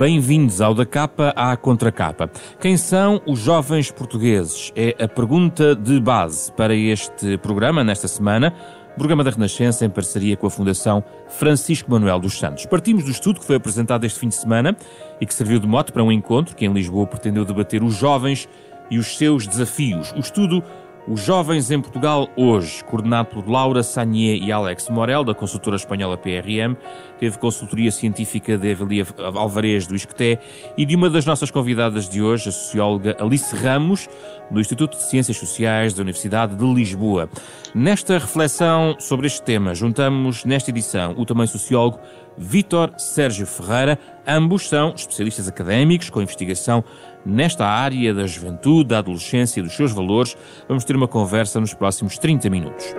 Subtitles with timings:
[0.00, 2.30] Bem-vindos ao Da Capa à Contracapa.
[2.58, 4.72] Quem são os jovens portugueses?
[4.74, 8.50] É a pergunta de base para este programa, nesta semana.
[8.96, 12.64] Programa da Renascença em parceria com a Fundação Francisco Manuel dos Santos.
[12.64, 14.74] Partimos do estudo que foi apresentado este fim de semana
[15.20, 18.48] e que serviu de mote para um encontro que em Lisboa pretendeu debater os jovens
[18.90, 20.12] e os seus desafios.
[20.12, 20.64] O estudo
[21.08, 26.16] os Jovens em Portugal hoje, coordenado por Laura Sagnier e Alex Morel, da consultora espanhola
[26.16, 26.76] PRM,
[27.18, 30.38] teve consultoria científica de Evelia Alvarez do Isqueté
[30.76, 34.08] e de uma das nossas convidadas de hoje, a socióloga Alice Ramos,
[34.50, 37.28] do Instituto de Ciências Sociais da Universidade de Lisboa.
[37.74, 41.98] Nesta reflexão sobre este tema, juntamos nesta edição o também sociólogo
[42.36, 43.98] Vítor Sérgio Ferreira.
[44.26, 46.84] Ambos são especialistas académicos com investigação
[47.24, 50.36] nesta área da juventude, da adolescência e dos seus valores.
[50.68, 52.94] Vamos ter uma conversa nos próximos 30 minutos.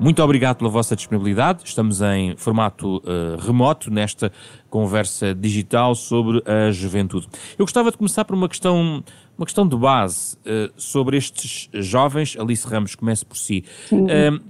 [0.00, 1.62] Muito obrigado pela vossa disponibilidade.
[1.64, 4.30] Estamos em formato uh, remoto nesta
[4.70, 7.26] conversa digital sobre a juventude.
[7.58, 9.02] Eu gostava de começar por uma questão,
[9.38, 12.36] uma questão de base uh, sobre estes jovens.
[12.36, 13.64] Alice Ramos, comece por si.
[13.92, 14.42] Uh,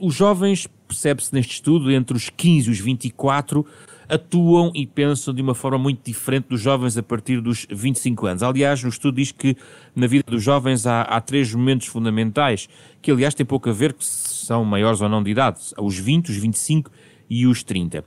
[0.00, 3.64] os jovens, percebe-se neste estudo, entre os 15 e os 24,
[4.08, 8.42] atuam e pensam de uma forma muito diferente dos jovens a partir dos 25 anos.
[8.42, 9.54] Aliás, no estudo diz que
[9.94, 12.68] na vida dos jovens há, há três momentos fundamentais,
[13.00, 16.30] que aliás têm pouco a ver que são maiores ou não de idade, os 20,
[16.30, 16.90] os 25
[17.28, 18.04] e os 30.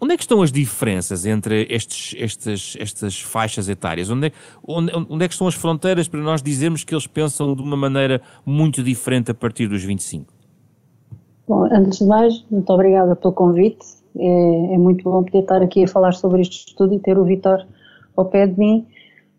[0.00, 4.10] Onde é que estão as diferenças entre estes, estes, estas faixas etárias?
[4.10, 4.32] Onde é,
[4.66, 7.76] onde, onde é que estão as fronteiras para nós dizermos que eles pensam de uma
[7.76, 10.32] maneira muito diferente a partir dos 25?
[11.48, 15.84] Bom, antes de mais, muito obrigada pelo convite é, é, muito bom poder estar aqui
[15.84, 17.64] a falar sobre este estudo e ter o Vitor
[18.16, 18.86] ao pé de mim,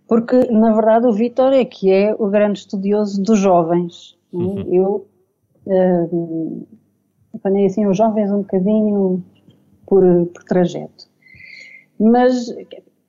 [0.07, 4.17] porque na verdade o Vitor é que é o grande estudioso dos jovens.
[4.31, 4.61] Uhum.
[4.71, 5.07] Eu
[5.65, 6.67] uh,
[7.35, 9.23] apanhei assim os jovens um bocadinho
[9.89, 11.09] por, por trajeto.
[11.99, 12.53] Mas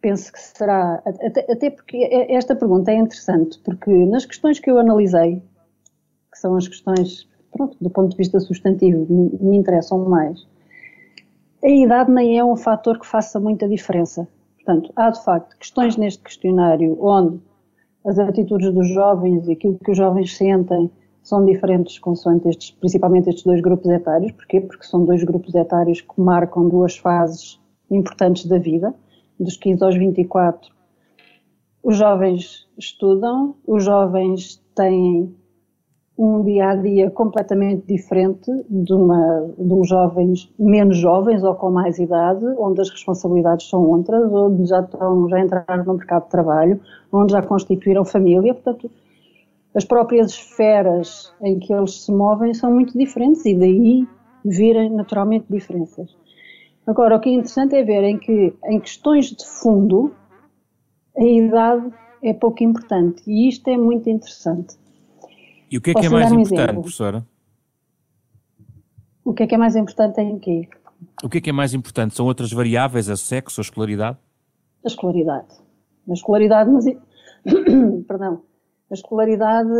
[0.00, 4.78] penso que será, até, até, porque esta pergunta é interessante, porque nas questões que eu
[4.78, 5.42] analisei,
[6.32, 10.46] que são as questões, pronto, do ponto de vista substantivo, me, me interessam mais,
[11.62, 14.26] a idade nem é um fator que faça muita diferença.
[14.56, 17.38] Portanto, há de facto questões neste questionário onde
[18.06, 20.91] as atitudes dos jovens aquilo que os jovens sentem
[21.30, 24.32] são diferentes consoante estes, principalmente estes dois grupos etários.
[24.32, 24.60] Porquê?
[24.60, 28.92] Porque são dois grupos etários que marcam duas fases importantes da vida,
[29.38, 30.68] dos 15 aos 24.
[31.82, 35.34] Os jovens estudam, os jovens têm
[36.18, 41.98] um dia a dia completamente diferente de, uma, de jovens menos jovens ou com mais
[41.98, 46.80] idade, onde as responsabilidades são outras, onde já, estão, já entraram no mercado de trabalho,
[47.10, 48.91] onde já constituíram família, portanto,
[49.75, 54.08] as próprias esferas em que eles se movem são muito diferentes e daí
[54.44, 56.16] virem naturalmente diferenças.
[56.86, 60.14] Agora, o que é interessante é ver em que, em questões de fundo,
[61.16, 61.92] a idade
[62.22, 64.76] é pouco importante e isto é muito interessante.
[65.70, 66.82] E o que é que é mais um importante, exemplo?
[66.82, 67.26] professora?
[69.25, 70.69] O que é que é mais importante em quê?
[71.22, 72.16] O que é que é mais importante?
[72.16, 74.19] São outras variáveis, a sexo, a escolaridade?
[74.84, 75.47] A escolaridade.
[76.09, 76.84] A escolaridade, mas.
[78.09, 78.42] Perdão.
[78.91, 79.71] A escolaridade,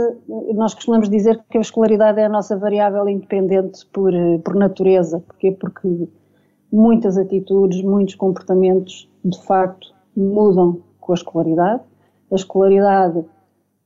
[0.55, 4.13] nós costumamos dizer que a escolaridade é a nossa variável independente por,
[4.45, 5.19] por natureza.
[5.27, 5.51] Porquê?
[5.51, 6.09] Porque
[6.73, 11.83] muitas atitudes, muitos comportamentos, de facto, mudam com a escolaridade.
[12.31, 13.25] A escolaridade,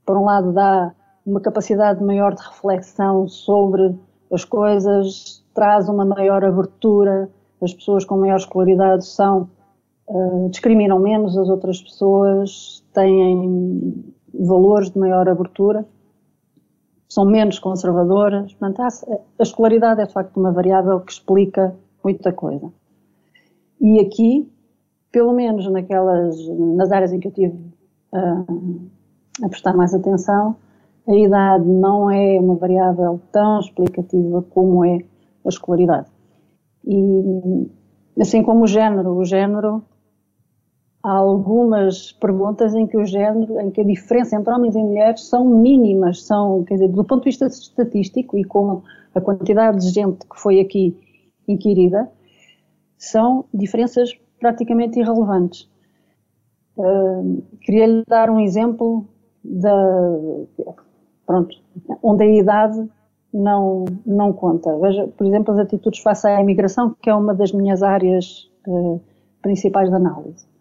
[0.05, 0.93] por um lado, dá
[1.25, 3.99] uma capacidade maior de reflexão sobre
[4.31, 7.31] as coisas, traz uma maior abertura,
[7.63, 9.49] as pessoas com maior escolaridade são,
[10.07, 14.05] uh, discriminam menos as outras pessoas, têm
[14.39, 15.87] valores de maior abertura,
[17.09, 18.83] são menos conservadoras, portanto
[19.39, 22.73] a escolaridade é de facto uma variável que explica muita coisa.
[23.81, 24.51] E aqui,
[25.13, 27.55] pelo menos naquelas, nas áreas em que eu tive
[28.13, 28.81] uh,
[29.43, 30.57] a prestar mais atenção,
[31.07, 34.99] a idade não é uma variável tão explicativa como é
[35.45, 36.09] a escolaridade.
[36.87, 37.71] E
[38.19, 39.83] assim como o género, o género
[41.05, 45.29] há algumas perguntas em que o género, em que a diferença entre homens e mulheres
[45.29, 48.83] são mínimas, são, quer dizer, do ponto de vista estatístico e com
[49.15, 50.97] a quantidade de gente que foi aqui
[51.47, 52.11] inquirida,
[52.97, 55.71] são diferenças praticamente irrelevantes.
[56.79, 59.07] Uh, Queria-lhe dar um exemplo
[59.45, 60.01] da,
[61.27, 61.55] pronto,
[62.03, 62.89] onde a idade
[63.31, 64.75] não, não conta.
[64.79, 68.99] Veja, por exemplo, as atitudes face à imigração, que é uma das minhas áreas uh,
[69.43, 70.54] principais de análise.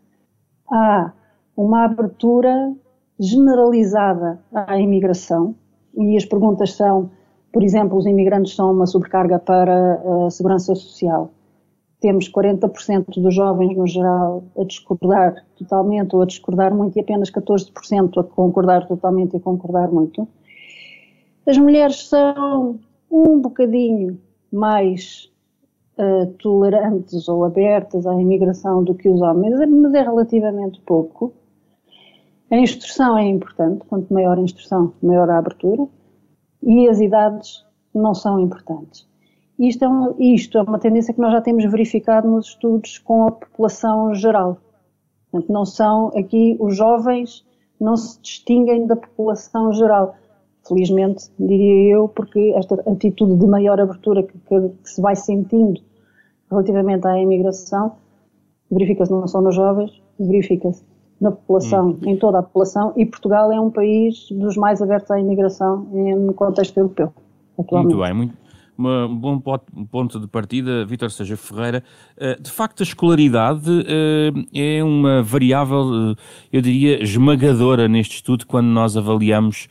[0.73, 1.13] Há
[1.55, 2.73] uma abertura
[3.19, 5.55] generalizada à imigração,
[5.95, 7.11] e as perguntas são
[7.53, 11.31] por exemplo, os imigrantes são uma sobrecarga para a segurança social.
[12.01, 17.29] Temos 40% dos jovens, no geral, a discordar totalmente ou a discordar muito e apenas
[17.29, 20.27] 14% a concordar totalmente e a concordar muito.
[21.45, 22.79] As mulheres são
[23.09, 24.19] um bocadinho
[24.51, 25.31] mais
[25.98, 31.34] uh, tolerantes ou abertas à imigração do que os homens, mas é relativamente pouco.
[32.51, 35.88] A instrução é importante, quanto maior a instrução, maior a abertura,
[36.62, 39.07] e as idades não são importantes.
[39.57, 43.28] Isto é, uma, isto é uma tendência que nós já temos verificado nos estudos com
[43.28, 44.57] a população geral.
[45.31, 47.45] Portanto, não são aqui os jovens
[47.84, 50.16] não se distinguem da população geral.
[50.68, 55.81] Felizmente, diria eu, porque esta atitude de maior abertura que, que, que se vai sentindo
[56.50, 57.94] relativamente à imigração
[58.74, 60.83] verifica-se não só nos jovens, verifica-se
[61.21, 62.00] na população, hum.
[62.06, 66.33] em toda a população, e Portugal é um país dos mais abertos à imigração no
[66.33, 67.13] contexto europeu.
[67.57, 67.94] Atualmente.
[67.94, 68.38] Muito bem, muito,
[68.77, 71.83] um bom ponto de partida, Vítor Seja Ferreira.
[72.17, 76.15] Eh, de facto, a escolaridade eh, é uma variável, eh,
[76.51, 79.67] eu diria, esmagadora neste estudo quando nós avaliamos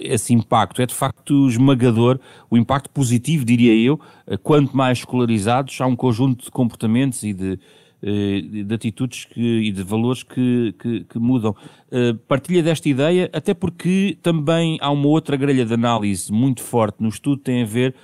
[0.00, 0.82] esse impacto.
[0.82, 2.20] É de facto esmagador
[2.50, 3.98] o impacto positivo, diria eu.
[4.42, 7.58] Quanto mais escolarizados, há um conjunto de comportamentos e de
[8.02, 11.54] de atitudes que, e de valores que, que, que mudam.
[11.90, 17.02] Uh, partilha desta ideia, até porque também há uma outra grelha de análise muito forte
[17.02, 17.94] no estudo, tem a ver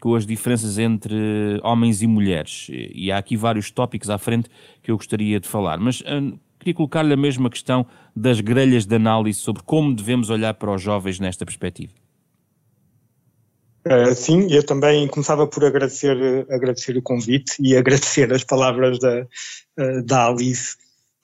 [0.00, 1.14] com as diferenças entre
[1.62, 2.68] homens e mulheres.
[2.70, 4.48] E há aqui vários tópicos à frente
[4.82, 5.78] que eu gostaria de falar.
[5.78, 10.54] Mas uh, queria colocar-lhe a mesma questão das grelhas de análise sobre como devemos olhar
[10.54, 12.01] para os jovens nesta perspectiva.
[13.84, 19.26] Uh, sim, eu também começava por agradecer, agradecer o convite e agradecer as palavras da,
[19.78, 20.76] uh, da Alice.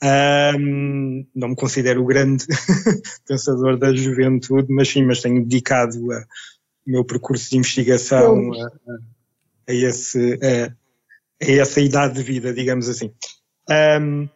[0.02, 2.46] Um, não me considero o grande
[3.26, 6.24] pensador da juventude, mas sim, mas tenho dedicado o
[6.86, 8.70] meu percurso de investigação a,
[9.68, 10.66] a, esse, a,
[11.44, 13.12] a, essa idade de vida, digamos assim.
[13.68, 14.28] Um,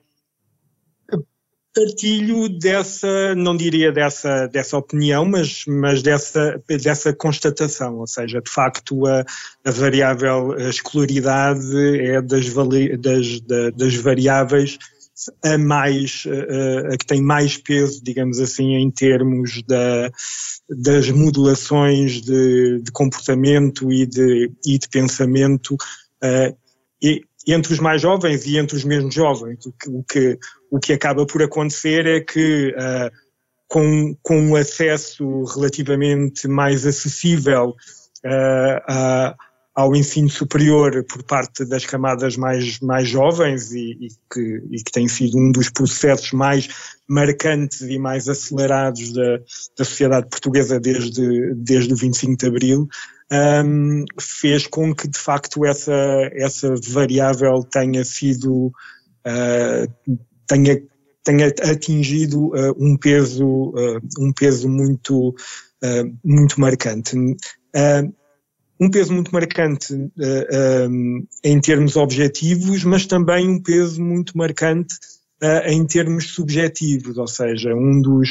[1.75, 8.51] partilho dessa, não diria dessa, dessa opinião, mas, mas dessa, dessa constatação, ou seja, de
[8.51, 9.25] facto a,
[9.65, 12.47] a variável a escolaridade é das,
[12.99, 13.41] das,
[13.75, 14.79] das variáveis
[15.45, 20.11] a mais, a, a, que tem mais peso, digamos assim, em termos da,
[20.69, 26.57] das modulações de, de comportamento e de, e de pensamento uh,
[27.03, 29.67] e, entre os mais jovens e entre os menos jovens.
[29.67, 30.39] O que, o que,
[30.71, 33.11] o que acaba por acontecer é que, uh,
[33.67, 37.71] com, com um acesso relativamente mais acessível
[38.25, 39.35] uh,
[39.75, 44.93] ao ensino superior por parte das camadas mais, mais jovens e, e, que, e que
[44.93, 46.69] tem sido um dos processos mais
[47.09, 49.39] marcantes e mais acelerados da,
[49.79, 52.89] da sociedade portuguesa desde, desde o 25 de Abril,
[53.33, 55.95] um, fez com que de facto essa,
[56.33, 58.67] essa variável tenha sido
[59.27, 60.83] uh, tenha,
[61.25, 65.35] tenha atingido uh, um peso uh, um peso muito
[66.25, 67.17] muito marcante.
[68.79, 74.95] Um peso muito marcante um, em termos objetivos mas também um peso muito marcante
[75.67, 78.29] em termos subjetivos ou seja um dos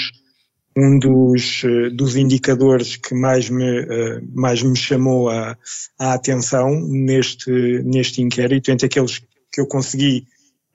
[0.75, 5.57] um dos, eh, dos indicadores que mais me, eh, mais me chamou a,
[5.99, 7.51] a atenção neste,
[7.83, 10.27] neste inquérito, entre aqueles que eu consegui,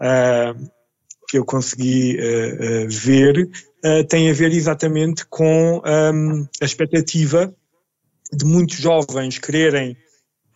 [0.02, 0.70] uh,
[1.28, 3.48] que eu consegui uh, uh, ver,
[4.08, 7.54] tem a ver exatamente com um, a expectativa
[8.32, 9.96] de muitos jovens quererem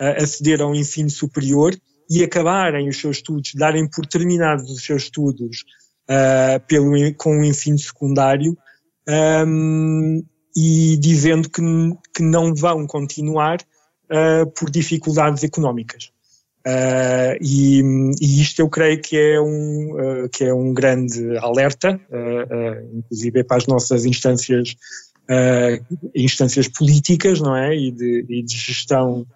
[0.00, 1.72] aceder ao ensino superior
[2.10, 5.64] e acabarem os seus estudos, darem por terminados os seus estudos
[6.66, 8.56] pelo, com o ensino secundário
[9.10, 10.24] um,
[10.56, 11.62] e dizendo que,
[12.14, 13.58] que não vão continuar
[14.10, 16.10] uh, por dificuldades económicas.
[16.66, 17.80] Uh, e,
[18.20, 21.98] e, isto eu creio que é um, uh, que é um grande alerta,
[22.92, 24.74] inclusive para as nossas instâncias,
[26.14, 27.74] instâncias políticas não é?
[27.74, 29.26] e, de, e de gestão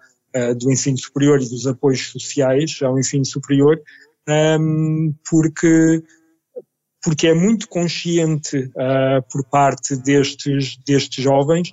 [0.59, 3.81] do ensino superior e dos apoios sociais ao ensino superior,
[4.59, 6.03] um, porque
[7.05, 11.69] porque é muito consciente uh, por parte destes, destes jovens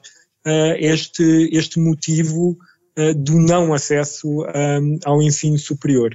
[0.47, 2.51] uh, este, este motivo
[2.99, 6.15] uh, do não acesso um, ao ensino superior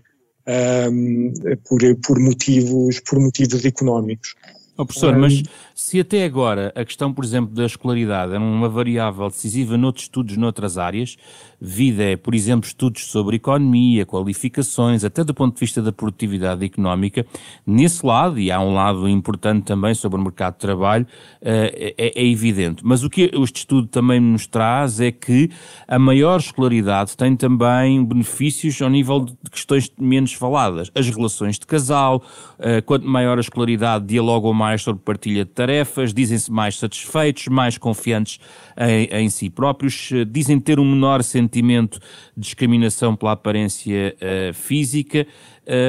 [0.91, 1.33] um,
[1.67, 4.35] por, por, motivos, por motivos económicos.
[4.77, 5.41] Oh, professor, mas
[5.73, 10.37] se até agora a questão, por exemplo, da escolaridade era uma variável decisiva noutros estudos
[10.37, 11.17] noutras áreas,
[11.59, 16.63] vida é, por exemplo, estudos sobre economia, qualificações, até do ponto de vista da produtividade
[16.63, 17.25] económica,
[17.65, 21.07] nesse lado, e há um lado importante também sobre o mercado de trabalho,
[21.41, 22.85] eh, é, é evidente.
[22.85, 25.49] Mas o que este estudo também nos traz é que
[25.87, 30.91] a maior escolaridade tem também benefícios ao nível de questões menos faladas.
[30.93, 32.23] As relações de casal,
[32.59, 37.47] eh, quanto maior a escolaridade, dialogam mais mais sobre partilha de tarefas, dizem-se mais satisfeitos,
[37.47, 38.37] mais confiantes
[38.77, 41.99] em, em, si próprios, dizem ter um menor sentimento
[42.35, 45.25] de discriminação pela aparência uh, física.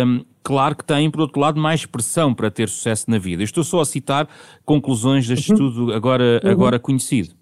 [0.07, 3.43] Um, claro que têm, por outro lado, mais pressão para ter sucesso na vida.
[3.43, 4.29] estou só a citar
[4.65, 5.69] conclusões deste uhum.
[5.69, 6.51] estudo agora, uhum.
[6.51, 7.35] agora conhecido.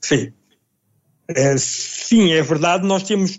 [0.00, 0.32] Sim.
[1.28, 2.84] É, sim, é verdade.
[2.84, 3.38] Nós temos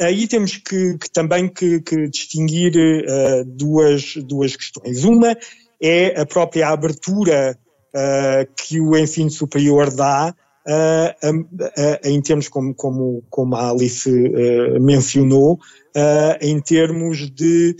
[0.00, 5.04] aí temos que, que também que, que distinguir uh, duas, duas questões.
[5.04, 5.36] Uma
[5.80, 7.58] é a própria abertura
[7.94, 10.34] uh, que o ensino superior dá
[10.66, 14.10] uh, em termos como, como, como a Alice
[14.80, 15.58] mencionou,
[16.40, 17.74] em termos de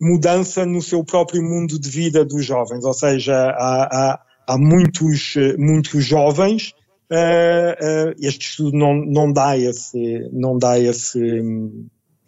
[0.00, 5.34] mudança no seu próprio mundo de vida dos jovens, ou seja, há, há, há muitos,
[5.58, 6.74] muitos jovens
[7.10, 11.18] Uh, uh, este estudo não, não dá esse não dá esse,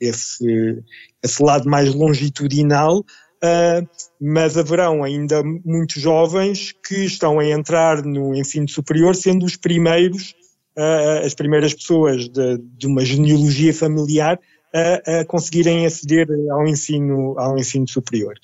[0.00, 0.82] esse,
[1.22, 3.04] esse lado mais longitudinal
[3.42, 3.88] Uh,
[4.20, 10.34] mas haverão ainda muitos jovens que estão a entrar no ensino superior sendo os primeiros,
[10.76, 14.38] uh, as primeiras pessoas de, de uma genealogia familiar
[14.74, 18.34] a, a, conseguirem aceder ao ensino, ao ensino superior.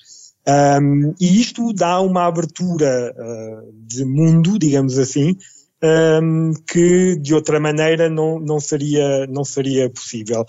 [0.47, 5.35] Um, e isto dá uma abertura uh, de mundo, digamos assim,
[5.83, 10.45] um, que de outra maneira não, não, seria, não seria possível.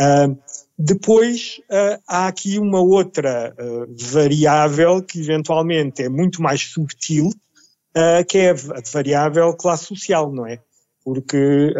[0.00, 0.38] Uh,
[0.84, 8.24] depois uh, há aqui uma outra uh, variável que eventualmente é muito mais subtil, uh,
[8.28, 8.54] que é a
[8.92, 10.58] variável classe social, não é?
[11.04, 11.74] Porque,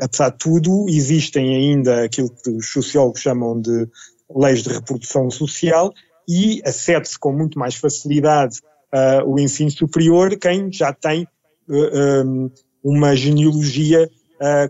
[0.00, 3.88] apesar de tudo, existem ainda aquilo que os sociólogos chamam de
[4.32, 5.92] leis de reprodução social
[6.28, 8.60] e acede-se com muito mais facilidade
[9.26, 11.26] o ensino superior quem já tem
[11.68, 12.48] um,
[12.80, 14.08] uma genealogia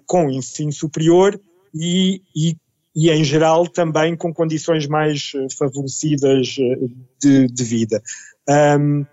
[0.06, 1.38] com ensino superior
[1.75, 2.56] e, e
[2.94, 6.88] e, em geral, também com condições mais eh, favorecidas eh,
[7.20, 8.02] de, de vida.
[8.49, 9.06] Um,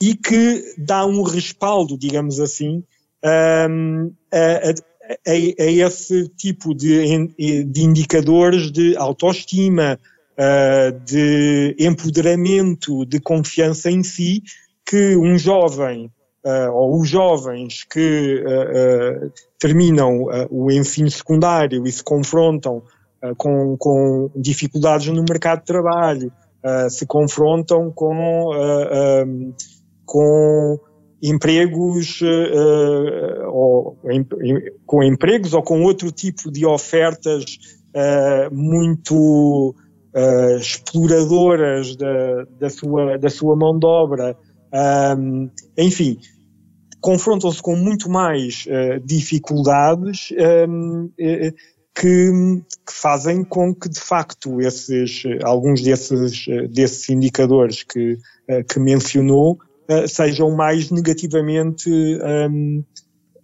[0.00, 2.84] e que dá um respaldo, digamos assim,
[3.24, 4.70] um, a,
[5.26, 9.98] a, a, esse tipo de, de indicadores de autoestima,
[10.34, 14.42] uh, de empoderamento, de confiança em si,
[14.84, 16.10] que um jovem
[16.44, 22.82] uh, ou os jovens que uh, terminam o ensino secundário e se confrontam
[23.36, 26.32] com, com, dificuldades no mercado de trabalho,
[26.64, 29.24] uh, se confrontam com, um, ah,
[30.04, 30.78] com
[31.22, 32.20] empregos
[33.50, 34.26] ou em,
[34.84, 37.44] com empregos ou com outro tipo de ofertas
[38.52, 39.74] muito
[40.60, 44.36] exploradoras da, da, sua, da sua mão de obra.
[45.16, 46.18] Um, enfim,
[47.04, 50.32] confrontam-se com muito mais uh, dificuldades
[50.66, 51.10] um,
[51.94, 52.30] que,
[52.86, 59.58] que, fazem com que, de facto, esses, alguns desses, desses indicadores que, eh, que mencionou
[59.88, 62.82] eh, sejam mais negativamente um,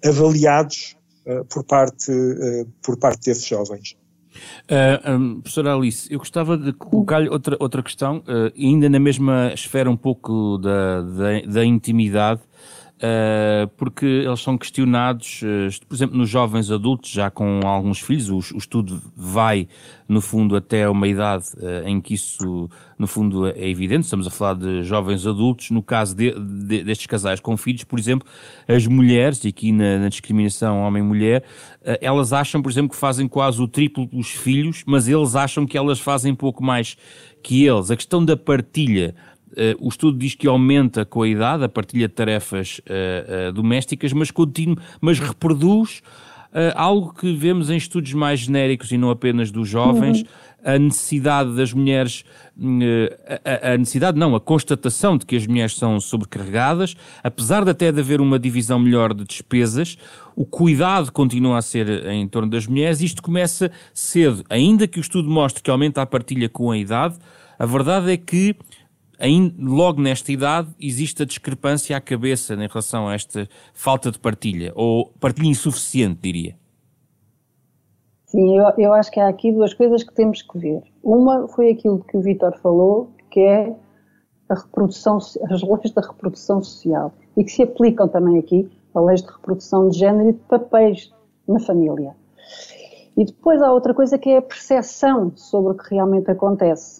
[0.05, 2.11] avaliados uh, por, parte,
[2.83, 3.97] por parte desses jovens.
[4.71, 9.53] Uh, um, professora Alice, eu gostava de colocar-lhe outra, outra questão, uh, ainda na mesma
[9.53, 12.41] esfera um pouco da, da, da intimidade,
[13.03, 18.29] Uh, porque eles são questionados, uh, por exemplo, nos jovens adultos, já com alguns filhos,
[18.29, 19.67] o, o estudo vai,
[20.07, 24.05] no fundo, até uma idade uh, em que isso, no fundo, é evidente.
[24.05, 25.71] Estamos a falar de jovens adultos.
[25.71, 28.29] No caso de, de, destes casais com filhos, por exemplo,
[28.69, 31.43] as mulheres, e aqui na, na discriminação homem-mulher,
[32.03, 35.79] elas acham, por exemplo, que fazem quase o triplo dos filhos, mas eles acham que
[35.79, 36.99] elas fazem pouco mais
[37.43, 37.91] que eles.
[37.91, 39.15] A questão da partilha
[39.81, 44.13] o estudo diz que aumenta com a idade a partilha de tarefas uh, uh, domésticas,
[44.13, 46.03] mas, continua, mas reproduz
[46.75, 50.27] algo que vemos em estudos mais genéricos e não apenas dos jovens, uhum.
[50.65, 52.25] a necessidade das mulheres,
[53.45, 57.93] a, a, necessidade não, a constatação de que as mulheres são sobrecarregadas, apesar de até
[57.93, 59.97] de haver uma divisão melhor de despesas,
[60.35, 65.03] o cuidado continua a ser em torno das mulheres, isto começa cedo, ainda que o
[65.03, 67.17] estudo mostre que aumenta a partilha com a idade,
[67.61, 68.57] a verdade é que
[69.59, 74.73] logo nesta idade existe a discrepância à cabeça em relação a esta falta de partilha,
[74.75, 76.57] ou partilha insuficiente, diria.
[78.27, 80.83] Sim, eu, eu acho que há aqui duas coisas que temos que ver.
[81.03, 83.75] Uma foi aquilo que o Vitor falou, que é
[84.49, 89.23] a reprodução, as leis da reprodução social e que se aplicam também aqui a leis
[89.23, 91.13] de reprodução de género e de papéis
[91.47, 92.15] na família.
[93.17, 97.00] E depois há outra coisa que é a percepção sobre o que realmente acontece.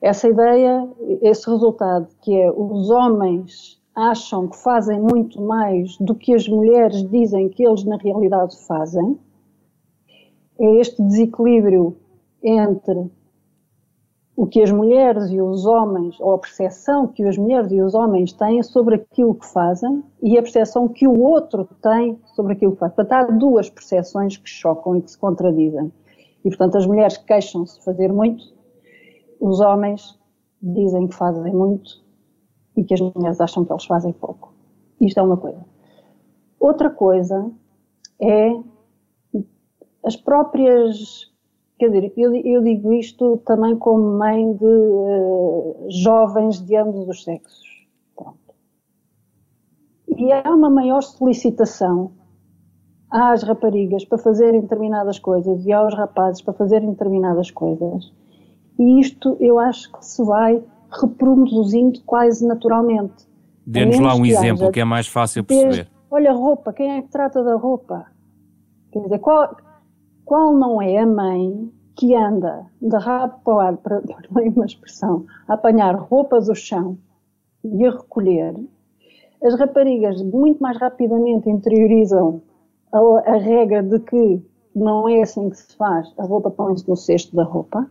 [0.00, 0.88] Essa ideia,
[1.22, 7.02] esse resultado, que é os homens acham que fazem muito mais do que as mulheres
[7.10, 9.18] dizem que eles na realidade fazem,
[10.60, 11.96] é este desequilíbrio
[12.42, 13.10] entre
[14.36, 17.92] o que as mulheres e os homens, ou a percepção que as mulheres e os
[17.92, 22.72] homens têm sobre aquilo que fazem e a percepção que o outro tem sobre aquilo
[22.72, 22.92] que faz.
[22.92, 25.92] Portanto, há duas percepções que chocam e que se contradizem.
[26.44, 28.44] E, portanto, as mulheres queixam-se de fazer muito,
[29.40, 30.18] os homens
[30.62, 32.02] dizem que fazem muito
[32.76, 34.52] e que as mulheres acham que eles fazem pouco.
[35.00, 35.64] Isto é uma coisa.
[36.58, 37.50] Outra coisa
[38.20, 38.60] é
[40.04, 41.28] as próprias
[41.78, 47.22] Quer dizer, eu, eu, digo isto também como mãe de uh, jovens de ambos os
[47.22, 47.86] sexos.
[48.16, 48.36] Pronto.
[50.08, 52.10] E há uma maior solicitação
[53.08, 58.12] às raparigas para fazerem determinadas coisas e aos rapazes para fazerem determinadas coisas.
[58.78, 60.62] E isto eu acho que se vai
[61.00, 63.26] reproduzindo quase naturalmente.
[63.66, 65.68] Dê-nos lá um que exemplo haja, que é mais fácil perceber.
[65.68, 68.06] Desde, olha, roupa, quem é que trata da roupa?
[68.90, 69.56] Quer dizer, qual,
[70.24, 75.26] qual não é a mãe que anda de rabo para o ar, para uma expressão,
[75.46, 76.96] a apanhar roupas do chão
[77.64, 78.54] e a recolher,
[79.42, 82.40] as raparigas muito mais rapidamente interiorizam
[82.92, 82.98] a,
[83.30, 84.42] a regra de que
[84.74, 87.88] não é assim que se faz, a roupa põe-se no cesto da roupa.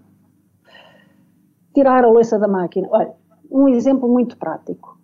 [1.77, 2.87] Tirar a louça da máquina.
[2.89, 3.13] Olha,
[3.51, 4.99] um exemplo muito prático.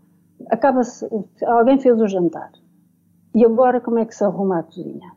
[0.50, 1.08] Acaba-se,
[1.46, 2.51] alguém fez o jantar.
[3.36, 5.12] E agora como é que se arruma a cozinha?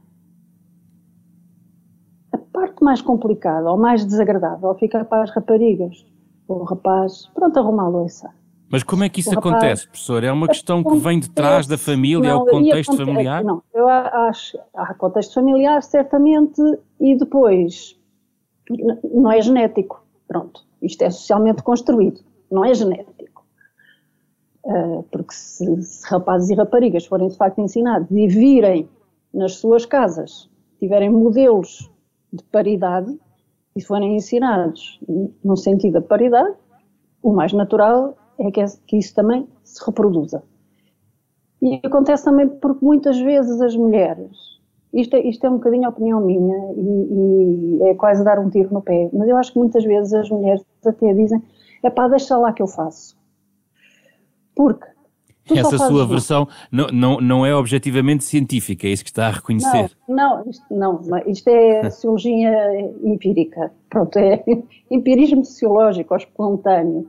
[2.53, 6.05] parte mais complicada ou mais desagradável fica para as raparigas.
[6.47, 8.29] O rapaz, pronto, arruma a louça.
[8.69, 10.25] Mas como é que isso rapaz, acontece, professor?
[10.25, 13.43] É uma questão que vem de trás da família, não, é o contexto acontece, familiar?
[13.43, 16.61] Não, eu acho, há contexto familiar, certamente,
[17.01, 17.99] e depois,
[19.15, 23.45] não é genético, pronto, isto é socialmente construído, não é genético.
[24.65, 28.89] Uh, porque se, se rapazes e raparigas forem de facto ensinados e virem
[29.33, 31.91] nas suas casas, tiverem modelos
[32.33, 33.17] de paridade
[33.77, 35.01] e forem ensinados
[35.45, 36.57] no sentido da paridade,
[37.23, 40.43] o mais natural é que isso também se reproduza.
[41.61, 44.56] E acontece também porque muitas vezes as mulheres,
[44.93, 48.49] isto é, isto é um bocadinho a opinião minha e, e, é quase dar um
[48.49, 51.43] tiro no pé, mas eu acho que muitas vezes as mulheres até dizem,
[51.83, 53.17] é pá, deixa lá que eu faço.
[54.55, 54.87] Porque
[55.55, 59.91] essa sua versão não, não, não é objetivamente científica, é isso que está a reconhecer.
[60.09, 63.73] Não, não, isto, não, isto é sociologia empírica.
[63.89, 64.43] Pronto, é
[64.91, 67.09] empirismo sociológico, espontâneo.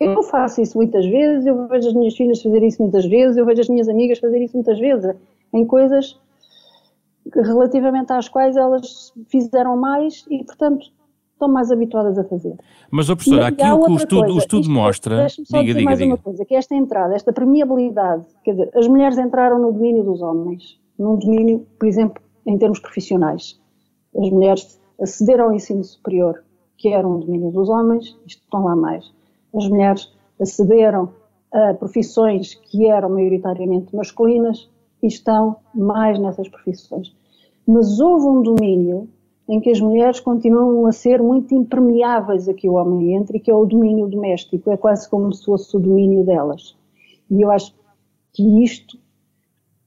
[0.00, 3.44] Eu faço isso muitas vezes, eu vejo as minhas filhas fazer isso muitas vezes, eu
[3.44, 5.14] vejo as minhas amigas fazer isso muitas vezes,
[5.52, 6.18] em coisas
[7.34, 10.86] relativamente às quais elas fizeram mais e, portanto,
[11.32, 12.54] estão mais habituadas a fazer.
[12.90, 15.16] Mas, oh, professor, aquilo que o estudo, coisa, o estudo isto, mostra.
[15.16, 16.10] Deixa-me só diga, dizer diga, mais diga.
[16.10, 20.20] uma coisa: que esta entrada, esta permeabilidade, quer dizer, as mulheres entraram no domínio dos
[20.20, 23.58] homens, num domínio, por exemplo, em termos profissionais.
[24.16, 26.42] As mulheres acederam ao ensino superior,
[26.76, 29.10] que era um domínio dos homens, isto estão lá mais.
[29.54, 31.10] As mulheres acederam
[31.52, 34.68] a profissões que eram maioritariamente masculinas
[35.02, 37.14] e estão mais nessas profissões.
[37.66, 39.08] Mas houve um domínio
[39.48, 43.40] em que as mulheres continuam a ser muito impermeáveis a que o homem entre, e
[43.40, 46.76] que é o domínio doméstico, é quase como se fosse o domínio delas.
[47.28, 47.74] E eu acho
[48.32, 48.96] que isto,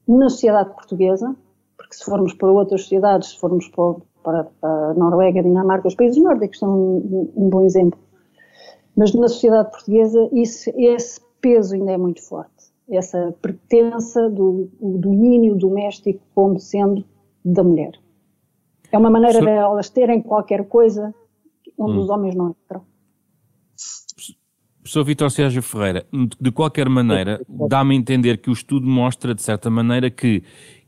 [0.06, 1.34] na sociedade portuguesa,
[1.78, 6.22] porque se formos para outras sociedades, se formos para, para a Noruega, Dinamarca, os países
[6.22, 7.98] nórdicos são um, um, bom exemplo,
[8.94, 12.50] mas na sociedade portuguesa isso, esse peso ainda é muito forte,
[12.88, 17.04] essa pertença do domínio doméstico como sendo
[17.44, 17.92] da mulher.
[18.92, 19.44] É uma maneira so...
[19.44, 21.14] de elas terem qualquer coisa
[21.78, 22.00] onde hum.
[22.00, 22.82] os homens não entram.
[24.84, 26.06] Professor Vitor Sérgio Ferreira,
[26.38, 30.42] de qualquer maneira, dá-me a entender que o estudo mostra, de certa maneira, que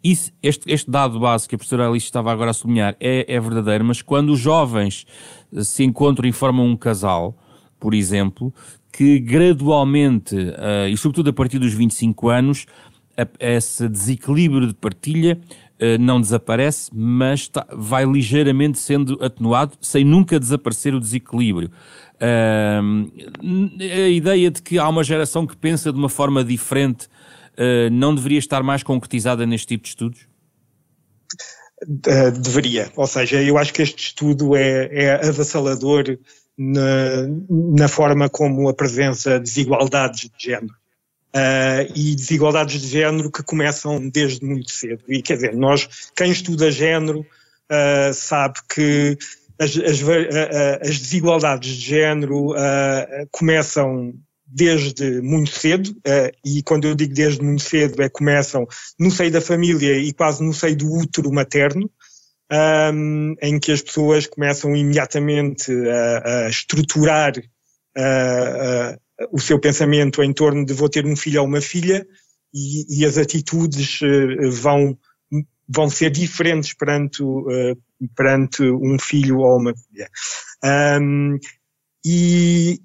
[0.05, 3.41] isso, este, este, dado base que a professora Alice estava agora a sublinhar é, é
[3.41, 5.07] verdadeiro, mas quando os jovens
[5.65, 7.35] se encontram e formam um casal,
[7.81, 8.53] por exemplo,
[8.97, 12.67] que gradualmente, uh, e sobretudo a partir dos 25 anos,
[13.17, 15.39] a, esse desequilíbrio de partilha
[15.79, 21.71] eh, não desaparece, mas está, vai ligeiramente sendo atenuado, sem nunca desaparecer o desequilíbrio.
[22.17, 23.11] Uh,
[23.79, 27.09] a ideia de que há uma geração que pensa de uma forma diferente
[27.59, 30.21] uh, não deveria estar mais concretizada neste tipo de estudos?
[31.83, 36.17] Uh, deveria, ou seja, eu acho que este estudo é, é avassalador
[36.59, 37.27] na,
[37.77, 40.75] na forma como apresenta desigualdades de género.
[41.35, 45.03] Uh, e desigualdades de género que começam desde muito cedo.
[45.07, 49.19] E quer dizer, nós, quem estuda género, uh, sabe que
[49.61, 50.03] as, as,
[50.81, 54.15] as, desigualdades de género uh, começam
[54.47, 55.95] desde muito cedo,
[56.45, 58.65] e quando eu digo desde muito cedo, é começam
[58.99, 61.91] no seio da família e quase no seio do útero materno,
[62.53, 67.33] um, em que as pessoas começam imediatamente a, a estruturar
[69.33, 72.07] o seu pensamento em torno de vou ter um filho ou uma filha
[72.53, 74.99] e, e as atitudes uh, vão,
[75.69, 77.77] vão ser diferentes perante, uh,
[78.15, 80.09] perante um filho ou uma filha.
[81.01, 81.39] Um,
[82.05, 82.81] e,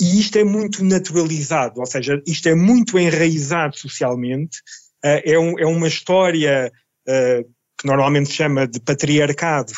[0.00, 4.58] e isto é muito naturalizado, ou seja, isto é muito enraizado socialmente,
[5.04, 6.72] uh, é, um, é uma história
[7.86, 9.72] normalmente se chama de patriarcado,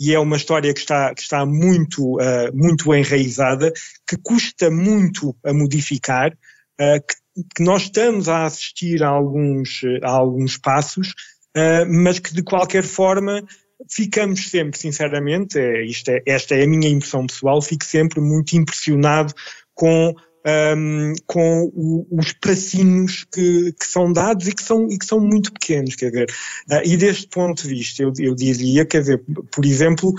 [0.00, 3.72] e é uma história que está, que está muito, uh, muito enraizada,
[4.08, 10.10] que custa muito a modificar, uh, que, que, nós estamos a assistir a alguns, a
[10.10, 11.10] alguns passos,
[11.56, 13.44] uh, mas que de qualquer forma
[13.90, 18.56] ficamos sempre, sinceramente, é, isto é, esta é a minha impressão pessoal, fico sempre muito
[18.56, 19.34] impressionado
[19.74, 20.14] com
[20.46, 25.20] um, com o, os passinhos que, que, são dados e que são, e que são
[25.20, 26.30] muito pequenos, quer ver.
[26.70, 30.12] Uh, e deste ponto de vista, eu, eu diria, quer ver, por exemplo,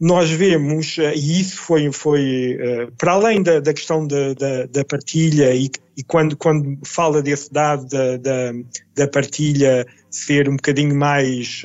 [0.00, 4.66] nós vemos, uh, e isso foi, foi uh, para além da, da questão da, da,
[4.66, 8.52] da partilha, e, e, quando, quando fala desse dado da, da,
[8.94, 11.62] da partilha ser um bocadinho mais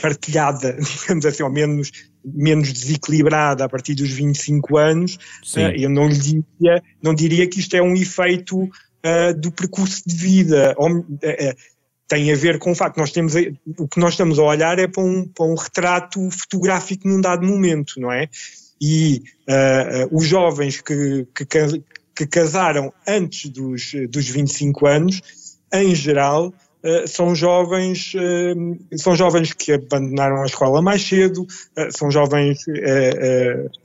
[0.00, 1.90] partilhada, digamos assim, ao menos
[2.26, 5.14] menos desequilibrada a partir dos 25 anos,
[5.56, 10.02] uh, eu não lhe diria, não diria que isto é um efeito uh, do percurso
[10.06, 10.74] de vida.
[10.76, 11.16] Ou, uh,
[12.08, 13.34] tem a ver com o facto nós temos
[13.78, 17.44] o que nós estamos a olhar é para um, para um retrato fotográfico num dado
[17.44, 18.28] momento, não é?
[18.80, 19.24] E
[20.12, 21.46] os jovens que, que,
[22.14, 25.20] que casaram antes dos, dos 25 anos,
[25.72, 26.65] em geral, eh,
[27.06, 31.46] são jovens, eh, são jovens que abandonaram a escola mais cedo,
[31.76, 32.58] eh, são jovens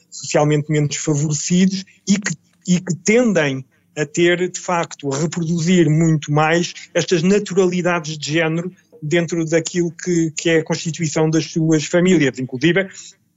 [0.10, 2.34] socialmente menos favorecidos e que,
[2.68, 3.66] e que tendem
[3.98, 10.32] a ter, de facto, a reproduzir muito mais estas naturalidades de género dentro daquilo que,
[10.38, 12.40] que é a constituição das suas famílias.
[12.40, 12.88] Inclusive,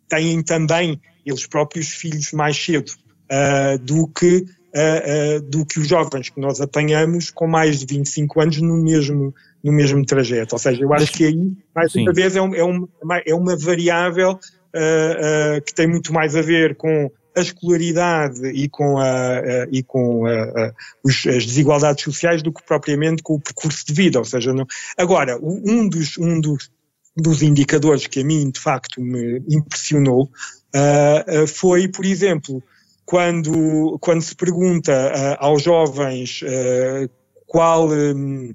[0.08, 4.36] têm também eles próprios filhos mais cedo uh, do que
[4.74, 8.76] uh, uh, do que os jovens que nós apanhamos com mais de 25 anos no
[8.76, 10.54] mesmo, no mesmo trajeto.
[10.54, 12.02] Ou seja, eu acho que aí, mais Sim.
[12.02, 12.86] uma vez, é, um, é, um,
[13.24, 18.98] é uma variável uh, que tem muito mais a ver com a escolaridade e com,
[18.98, 20.72] a, a e com a,
[21.02, 24.18] os, as desigualdades sociais do que propriamente com o percurso de vida.
[24.18, 24.66] Ou seja, não...
[24.96, 26.70] agora, um dos, um dos,
[27.16, 32.62] dos indicadores que a mim, de facto, me impressionou uh, foi, por exemplo,
[33.04, 37.10] quando, quando se pergunta uh, aos jovens uh,
[37.46, 38.54] qual, um,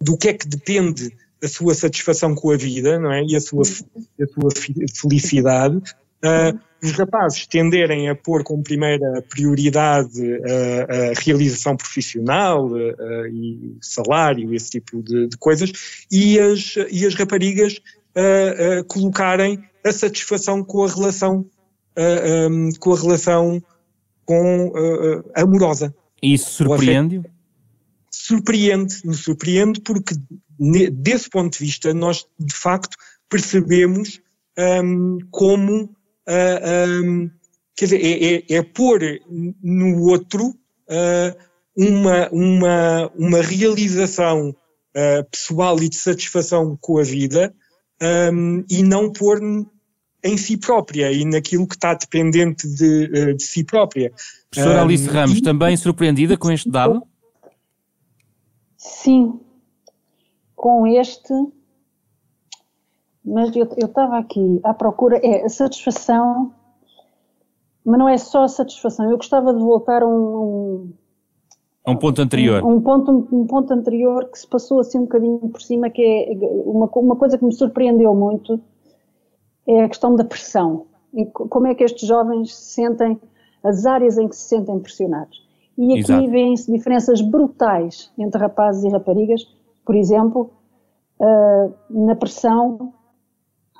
[0.00, 3.22] do que é que depende a sua satisfação com a vida, não é?
[3.24, 4.50] E a sua, a sua
[5.00, 12.70] felicidade, uh, os rapazes tenderem a pôr como primeira prioridade a, a realização profissional
[13.32, 15.72] e salário, esse tipo de, de, coisas,
[16.10, 17.80] e as, e as raparigas
[18.86, 21.46] colocarem a satisfação com a relação,
[22.48, 23.62] um, com a relação
[24.24, 24.72] com
[25.34, 25.92] amorosa.
[26.22, 27.24] E isso surpreende-o?
[28.28, 30.14] Surpreende, me surpreende porque
[30.92, 32.94] desse ponto de vista nós de facto
[33.26, 34.20] percebemos
[34.84, 37.30] um, como uh, um,
[37.74, 39.00] quer dizer, é, é, é, pôr
[39.62, 41.36] no outro uh,
[41.74, 47.54] uma, uma, uma realização uh, pessoal e de satisfação com a vida
[48.30, 49.40] um, e não pôr
[50.22, 54.12] em si própria e naquilo que está dependente de, de si própria.
[54.50, 55.40] Professora Alice um, Ramos, e...
[55.40, 57.02] também surpreendida com este dado?
[58.88, 59.38] Sim,
[60.56, 61.34] com este,
[63.22, 66.54] mas eu estava aqui à procura, é a satisfação,
[67.84, 70.90] mas não é só a satisfação, eu gostava de voltar a um,
[71.86, 72.64] um ponto anterior.
[72.64, 76.02] Um, um, ponto, um ponto anterior que se passou assim um bocadinho por cima, que
[76.02, 76.32] é
[76.64, 78.58] uma, uma coisa que me surpreendeu muito,
[79.66, 80.86] é a questão da pressão.
[81.12, 83.20] E como é que estes jovens se sentem,
[83.62, 85.47] as áreas em que se sentem pressionados.
[85.78, 89.44] E aqui vêem-se diferenças brutais entre rapazes e raparigas,
[89.86, 90.50] por exemplo,
[91.20, 92.92] uh, na pressão,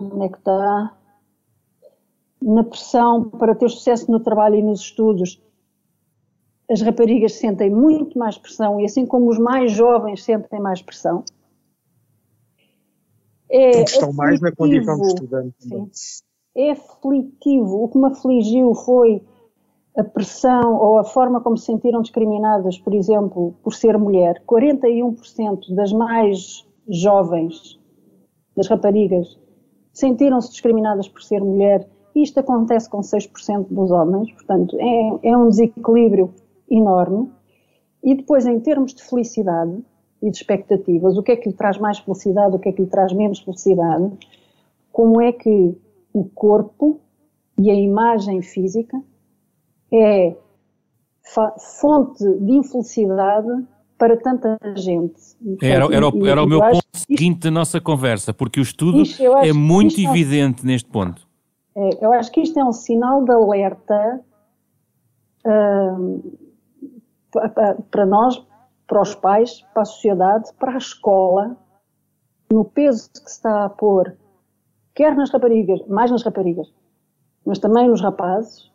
[0.01, 0.97] onde é que está?
[2.41, 5.43] Na pressão para ter sucesso no trabalho e nos estudos,
[6.71, 11.25] as raparigas sentem muito mais pressão e assim como os mais jovens sentem mais pressão,
[13.51, 15.57] é estão mais na condição de estudante.
[15.59, 15.91] Sim.
[16.55, 17.83] é aflitivo.
[17.83, 19.21] O que me afligiu foi
[19.99, 24.41] a pressão ou a forma como se sentiram discriminadas, por exemplo, por ser mulher.
[24.47, 27.81] 41% das mais jovens,
[28.57, 29.37] das raparigas,
[29.93, 31.89] sentiram-se discriminadas por ser mulher.
[32.15, 36.33] Isto acontece com 6% dos homens, portanto, é, é um desequilíbrio
[36.71, 37.29] enorme.
[38.01, 39.85] E depois, em termos de felicidade
[40.23, 42.83] e de expectativas, o que é que lhe traz mais felicidade, o que é que
[42.83, 44.13] lhe traz menos felicidade,
[44.93, 45.77] como é que
[46.13, 47.01] o corpo
[47.59, 49.03] e a imagem física
[49.92, 50.37] é
[51.81, 53.66] fonte de infelicidade
[53.98, 55.20] para tanta gente.
[55.61, 59.03] Era, era, o, era o meu ponto isto, seguinte da nossa conversa, porque o estudo
[59.42, 61.27] é muito evidente é, neste ponto.
[61.74, 64.20] É, eu acho que isto é um sinal de alerta
[65.44, 66.38] uh,
[67.90, 68.40] para nós,
[68.87, 71.57] para os pais, para a sociedade, para a escola,
[72.51, 74.16] no peso que se está a pôr,
[74.94, 76.72] quer nas raparigas, mais nas raparigas,
[77.44, 78.67] mas também nos rapazes,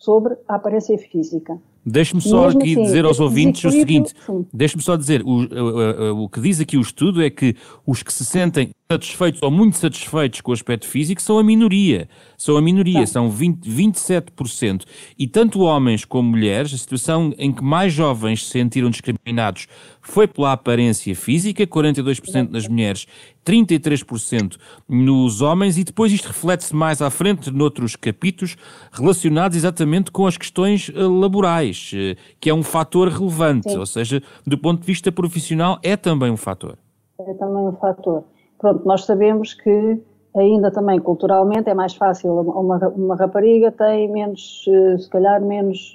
[0.00, 1.60] sobre a aparência física.
[1.84, 4.14] Deixe-me só Mesmo aqui assim, dizer aos ouvintes o seguinte:
[4.52, 7.54] deixe-me só dizer, o, o, o, que diz aqui o estudo é que
[7.86, 12.08] os que se sentem satisfeitos ou muito satisfeitos com o aspecto físico são a minoria.
[12.36, 13.06] São a minoria, tá.
[13.06, 14.84] são 20, 27%.
[15.16, 19.68] E tanto homens como mulheres, a situação em que mais jovens se sentiram discriminados
[20.00, 23.06] foi pela aparência física, 42% nas mulheres,
[23.46, 24.56] 33%
[24.88, 28.56] nos homens, e depois isto reflete-se mais à frente noutros capítulos
[28.90, 33.78] relacionados exatamente com as questões eh, laborais, eh, que é um fator relevante, Sim.
[33.78, 36.76] ou seja, do ponto de vista profissional é também um fator.
[37.20, 38.24] É também um fator.
[38.60, 40.00] Pronto, nós sabemos que
[40.36, 45.92] ainda também culturalmente é mais fácil, uma, uma rapariga tem menos, eh, se calhar menos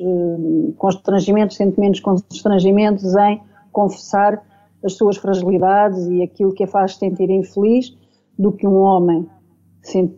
[0.78, 4.44] constrangimentos, sente menos constrangimentos em confessar
[4.84, 7.96] as suas fragilidades e aquilo que a faz sentir infeliz
[8.38, 9.30] do que um homem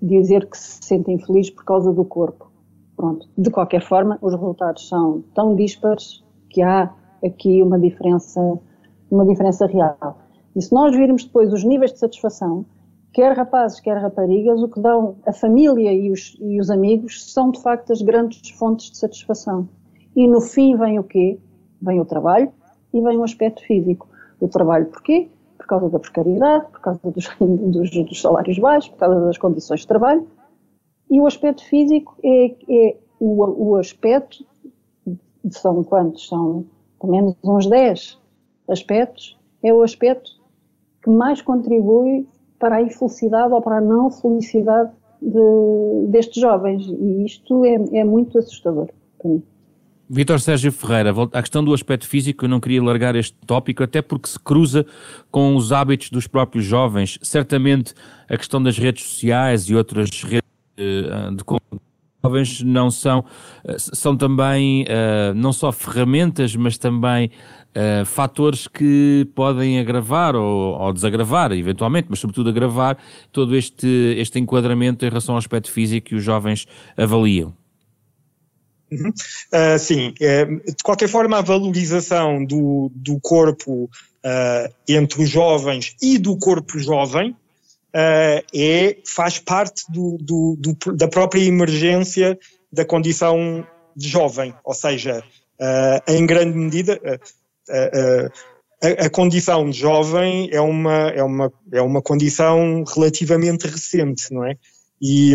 [0.02, 2.50] dizer que se sente infeliz por causa do corpo.
[2.96, 3.28] Pronto.
[3.38, 6.90] De qualquer forma, os resultados são tão dispares que há
[7.24, 8.40] aqui uma diferença,
[9.12, 10.18] uma diferença real.
[10.58, 12.66] E se nós virmos depois os níveis de satisfação,
[13.14, 17.52] quer rapazes, quer raparigas, o que dão a família e os, e os amigos são
[17.52, 19.70] de facto as grandes fontes de satisfação.
[20.16, 21.40] E no fim vem o quê?
[21.80, 22.52] Vem o trabalho,
[22.92, 24.10] e vem um aspecto físico.
[24.40, 25.30] O trabalho porquê?
[25.60, 29.82] Por causa da precariedade, por causa dos, dos, dos salários baixos, por causa das condições
[29.82, 30.28] de trabalho.
[31.12, 34.44] E o aspecto físico é, é o, o aspecto,
[35.52, 36.28] são quantos?
[36.28, 36.66] São
[37.00, 38.20] pelo menos uns 10
[38.68, 40.37] aspectos, é o aspecto
[41.04, 42.28] que mais contribui
[42.60, 46.86] para a infelicidade ou para a não felicidade de, destes jovens.
[46.88, 49.44] E isto é, é muito assustador para mim.
[50.10, 54.02] Vitor Sérgio Ferreira, à questão do aspecto físico, eu não queria largar este tópico, até
[54.02, 54.86] porque se cruza
[55.30, 57.20] com os hábitos dos próprios jovens.
[57.22, 57.94] Certamente
[58.30, 60.48] a questão das redes sociais e outras redes
[60.80, 61.44] uh, de
[62.28, 67.32] jovens não são, uh, são também uh, não só ferramentas, mas também
[68.08, 72.98] fatores que podem agravar ou, ou, desagravar, eventualmente, mas sobretudo agravar
[73.32, 76.66] todo este, este enquadramento em relação ao aspecto físico que os jovens
[76.98, 77.54] avaliam.
[78.92, 79.10] Uhum.
[79.10, 85.96] Uh, sim, é, de qualquer forma, a valorização do, do corpo uh, entre os jovens
[86.02, 87.36] e do corpo jovem
[87.98, 92.38] uh, é, faz parte do, do, do, da própria emergência
[92.72, 95.24] da condição de jovem, ou seja,
[96.08, 97.00] em grande medida.
[98.80, 104.46] A, a, condição de jovem é uma, é, uma, é uma condição relativamente recente, não
[104.46, 104.56] é?
[105.02, 105.34] E,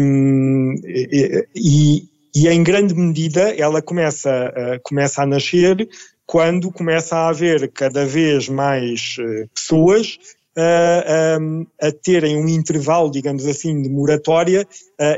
[1.55, 5.89] e, e, em grande medida ela começa, uh, começa a nascer
[6.25, 10.19] quando começa a haver cada vez mais uh, pessoas
[10.57, 14.67] uh, um, a terem um intervalo, digamos assim, de moratória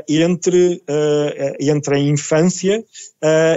[0.07, 0.81] entre,
[1.59, 2.83] entre a infância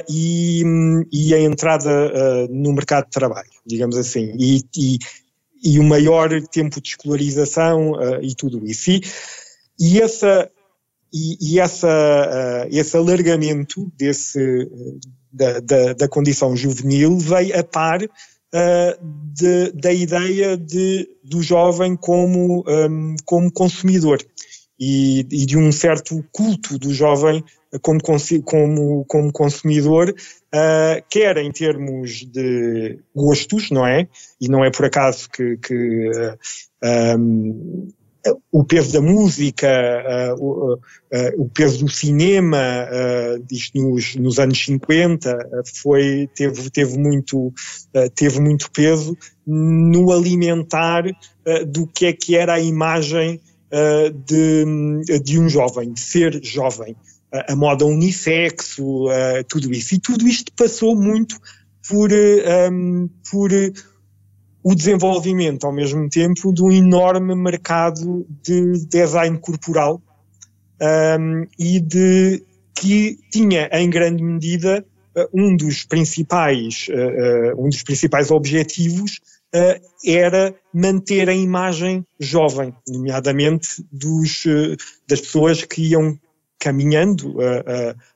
[0.08, 0.62] e,
[1.10, 4.98] e, a entrada no mercado de trabalho, digamos assim, e, e,
[5.64, 8.90] e o maior tempo de escolarização e tudo isso.
[8.90, 9.00] E,
[9.80, 10.50] e essa,
[11.12, 14.68] e essa, uh, esse alargamento desse,
[15.32, 18.00] da, da, da, condição juvenil veio a par
[18.54, 18.98] uh,
[19.32, 24.18] de, da ideia de, do jovem como, um, como consumidor
[24.78, 27.44] e, e, de um certo culto do jovem
[27.82, 28.00] como,
[28.44, 34.08] como, como consumidor, uh, quer em termos de gostos, não é?
[34.40, 36.11] E não é por acaso que, que
[37.18, 37.88] um,
[38.50, 39.68] o peso da música,
[40.38, 40.80] uh, uh,
[41.36, 47.52] o, peso do cinema, uh, isto nos, nos, anos 50, foi, teve, teve, muito,
[48.14, 51.04] teve muito peso no alimentar
[51.66, 53.40] do que é que era a imagem
[54.26, 56.94] de, de um jovem, de ser jovem.
[57.32, 59.06] a moda unissexo,
[59.48, 59.94] tudo isso.
[59.94, 61.38] E tudo isto passou muito
[61.88, 63.50] por, um, por
[64.68, 69.98] o desenvolvimento, ao mesmo tempo, de um enorme mercado de design corporal
[71.18, 74.85] um, e de que tinha, em grande medida,
[75.33, 79.20] um dos principais, uh, um dos principais objetivos
[79.57, 84.76] uh, era manter a imagem jovem, nomeadamente dos, uh,
[85.09, 86.20] das pessoas que iam
[86.61, 87.37] caminhando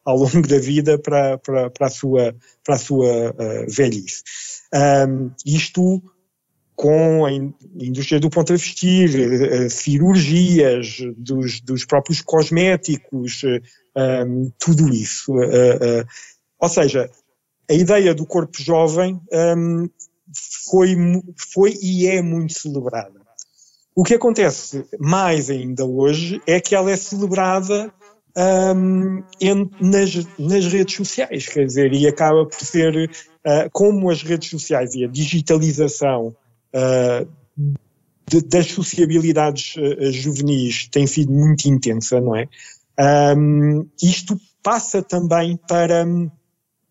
[0.04, 2.34] ao longo da vida para, para, para a sua,
[2.64, 3.32] para a sua
[3.68, 4.24] velhice.
[4.74, 6.02] Um, isto
[6.74, 13.42] com a indústria do ponto a vestir, cirurgias, dos, dos próprios cosméticos,
[13.96, 15.32] um, tudo isso.
[15.32, 16.06] Uh, uh,
[16.58, 17.10] ou seja,
[17.68, 19.88] a ideia do corpo jovem um,
[20.68, 20.96] foi,
[21.36, 23.20] foi e é muito celebrada.
[23.94, 27.92] O que acontece mais ainda hoje é que ela é celebrada
[28.74, 34.22] um, em, nas, nas redes sociais, quer dizer, e acaba por ser uh, como as
[34.22, 36.34] redes sociais e a digitalização
[38.28, 42.48] de, das sociabilidades uh, juvenis tem sido muito intensa, não é?
[43.36, 46.06] Um, isto passa também para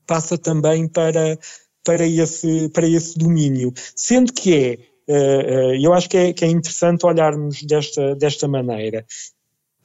[0.05, 1.37] passa também para
[1.83, 4.77] para esse para esse domínio, sendo que é
[5.09, 9.05] uh, eu acho que é, que é interessante olharmos desta desta maneira.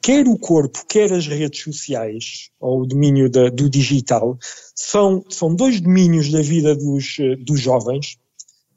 [0.02, 4.38] Quer o corpo, quer as redes sociais, ou o domínio da, do digital,
[4.72, 8.16] são, são dois domínios da vida dos, dos jovens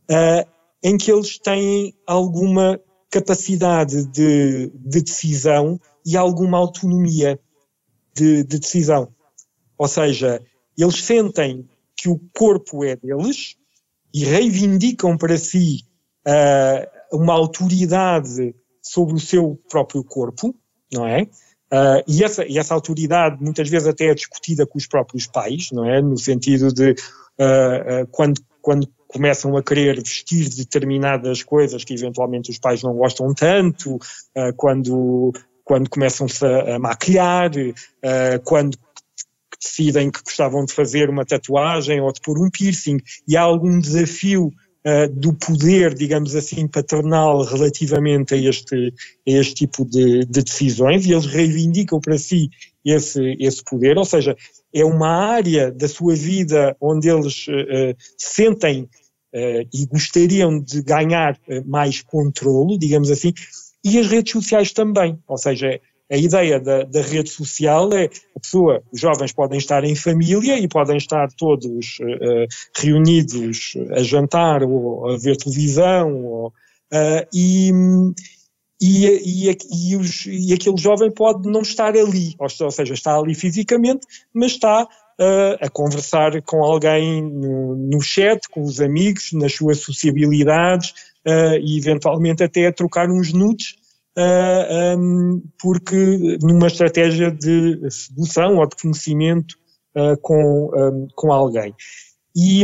[0.10, 7.40] uh, em que eles têm alguma capacidade de, de decisão e alguma autonomia
[8.16, 9.14] de, de decisão.
[9.78, 10.42] Ou seja,
[10.78, 13.56] eles sentem que o corpo é deles
[14.14, 15.86] e reivindicam para si
[16.28, 20.56] uh, uma autoridade sobre o seu próprio corpo,
[20.92, 21.24] não é?
[21.72, 25.70] Uh, e, essa, e essa autoridade muitas vezes até é discutida com os próprios pais,
[25.72, 26.02] não é?
[26.02, 32.60] No sentido de uh, quando, quando começam a querer vestir determinadas coisas que eventualmente os
[32.60, 33.98] pais não gostam tanto,
[34.56, 35.34] quando
[35.70, 38.76] quando começam-se a, a, maquilhar, uh, quando
[39.62, 43.80] decidem que gostavam de fazer uma tatuagem ou de pôr um piercing, e há algum
[43.80, 48.92] desafio uh, do poder, digamos assim, paternal relativamente a este,
[49.28, 52.50] a este tipo de, de decisões, e eles reivindicam para si
[52.84, 54.36] esse, esse poder, ou seja,
[54.74, 58.90] é uma área da sua vida onde eles uh, sentem
[59.32, 63.32] Uh, e gostariam de ganhar mais controlo, digamos assim,
[63.84, 65.20] e as redes sociais também.
[65.28, 65.80] Ou seja,
[66.12, 70.58] a ideia da, da, rede social é a pessoa, os jovens podem estar em família
[70.58, 77.72] e podem estar todos uh, reunidos a jantar ou a ver televisão ou, uh, e,
[78.82, 79.06] e,
[79.50, 84.08] e, e, os, e, aquele jovem pode não estar ali, ou, seja, está ali fisicamente,
[84.34, 89.80] mas está uh, a conversar com alguém no, no, chat, com os amigos, nas suas
[89.80, 90.94] sociabilidades
[91.62, 93.76] e eventualmente até a trocar uns nudes
[94.20, 99.56] uh, um, porque numa estratégia de sedução ou de conhecimento
[99.96, 101.74] uh, com, um, com alguém.
[102.36, 102.64] E,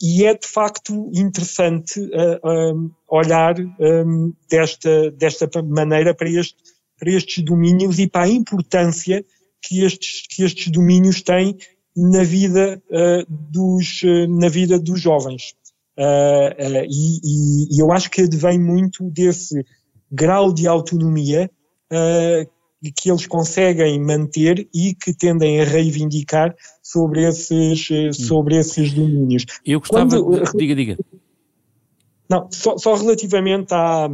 [0.00, 6.56] e, é de facto interessante uh, olhar um, desta, desta maneira para, este,
[6.98, 9.24] para estes domínios e para a importância
[9.62, 11.56] que estes, que estes domínios têm
[11.96, 12.80] na vida,
[13.28, 15.54] dos, na vida dos jovens.
[16.88, 19.62] E, e, eu acho que advém muito desse
[20.10, 21.50] grau de autonomia
[22.82, 28.92] uh, que eles conseguem manter e que tendem a reivindicar sobre esses, uh, sobre esses
[28.92, 29.46] domínios.
[29.64, 30.22] Eu gostava.
[30.22, 30.58] Quando, de...
[30.58, 30.98] Diga, diga.
[32.28, 34.06] Não, só, só relativamente à,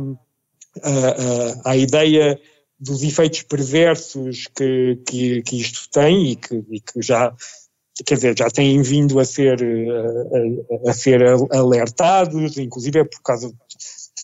[0.82, 2.40] à, à, ideia
[2.80, 7.34] dos efeitos perversos que, que, que isto tem e que, e que já
[8.04, 13.22] quer dizer, já têm vindo a ser, a, a, a, ser alertados, inclusive é por
[13.22, 13.52] causa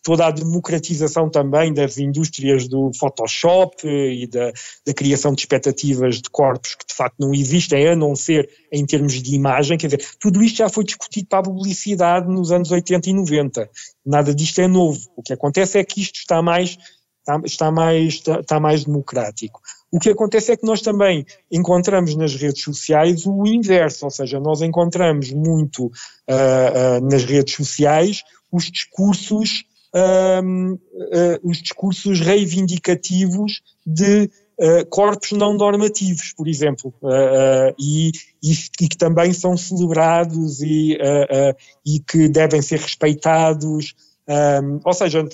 [0.02, 4.52] toda a democratização também das indústrias do Photoshop e da,
[4.86, 8.84] da, criação de expectativas de corpos que de facto não existem, a não ser em
[8.84, 12.70] termos de imagem, quer dizer, tudo isto já foi discutido para a publicidade nos anos
[12.70, 13.70] 80 e 90.
[14.04, 15.00] Nada disto é novo.
[15.16, 16.76] O que acontece é que isto está mais,
[17.20, 19.60] está, está mais, está, está mais democrático.
[19.92, 24.40] O que acontece é que nós também encontramos nas redes sociais o inverso, ou seja,
[24.40, 25.90] nós encontramos muito uh,
[26.98, 29.64] uh, nas redes sociais os discursos
[29.94, 38.10] uh, os discursos reivindicativos de uh, corpos não normativos, por exemplo, uh, e,
[38.42, 40.96] e, e, que também são celebrados e,
[41.84, 43.94] e que devem ser respeitados.
[44.28, 45.26] Um, ou seja,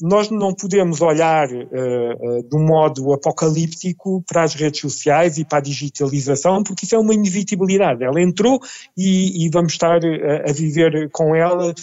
[0.00, 5.44] nós não podemos olhar uh, uh, de um modo apocalíptico para as redes sociais e
[5.44, 8.04] para a digitalização, porque isso é uma inevitabilidade.
[8.04, 8.60] Ela entrou
[8.96, 11.74] e, e vamos estar uh, a viver com ela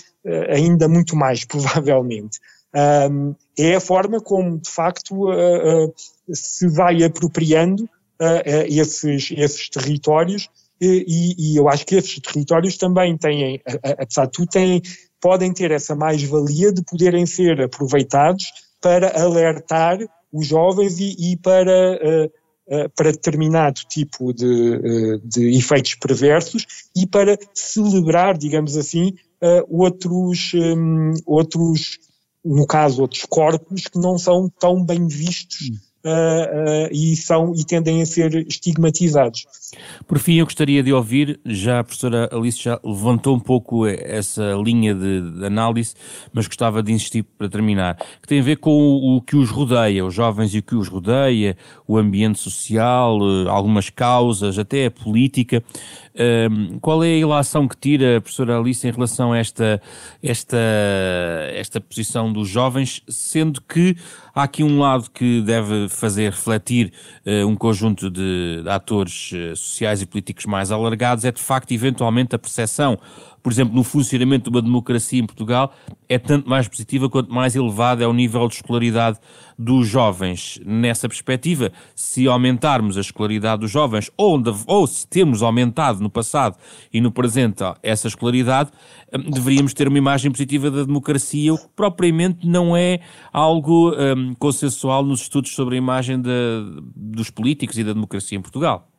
[0.50, 2.40] ainda muito mais, provavelmente.
[3.10, 5.28] Um, é a forma como, de facto,
[6.32, 7.90] se vai apropriando
[8.68, 10.50] esses, esses territórios
[10.80, 14.82] e, e, eu acho que esses territórios também têm, apesar de tudo, têm,
[15.22, 18.46] podem ter essa mais-valia de poderem ser aproveitados
[18.82, 20.00] para alertar
[20.32, 22.26] os jovens e, e para, uh,
[22.76, 26.66] uh, para determinado tipo de, uh, de, efeitos perversos
[26.96, 29.14] e para celebrar, digamos assim,
[29.70, 32.00] outros, um, outros,
[32.44, 35.70] no caso, outros corpos que não são tão bem vistos.
[36.08, 39.46] Hum uh, e, são, e tendem a ser estigmatizados.
[40.08, 44.54] Por fim, eu gostaria de ouvir, já a professora Alice já levantou um pouco essa
[44.64, 45.94] linha de, de análise,
[46.32, 49.50] mas gostava de insistir para terminar, que tem a ver com o, o, que os
[49.50, 54.86] rodeia, os jovens e o que os rodeia, o ambiente social, eh, algumas causas, até
[54.86, 55.64] a política.
[56.50, 59.80] Um, qual é a ilação que tira a professora Alice em relação a esta,
[60.24, 60.58] esta,
[61.54, 63.96] esta posição dos jovens, sendo que
[64.38, 66.94] há aqui um lado que deve fazer refletir
[67.26, 71.72] uh, um conjunto de, de atores uh, sociais e políticos mais alargados, é de facto
[71.72, 73.00] eventualmente a percepção
[73.48, 75.72] por exemplo, no funcionamento de uma democracia em Portugal,
[76.10, 79.20] é tanto mais positiva quanto mais elevado é o nível de escolaridade
[79.58, 80.60] dos jovens.
[80.66, 84.38] Nessa perspectiva, se aumentarmos a escolaridade dos jovens, ou,
[84.68, 86.58] ou se temos aumentado no passado
[86.92, 88.70] e no presente essa escolaridade,
[89.16, 93.00] hum, deveríamos ter uma imagem positiva da democracia, o que propriamente não é
[93.32, 96.30] algo um, consensual nos estudos sobre a imagem de,
[96.94, 98.90] dos políticos e da democracia em Portugal.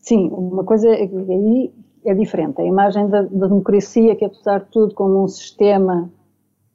[0.00, 1.70] Sim, uma coisa é aí
[2.04, 2.60] é diferente.
[2.60, 6.10] A imagem da, da, democracia, que apesar de tudo, como um sistema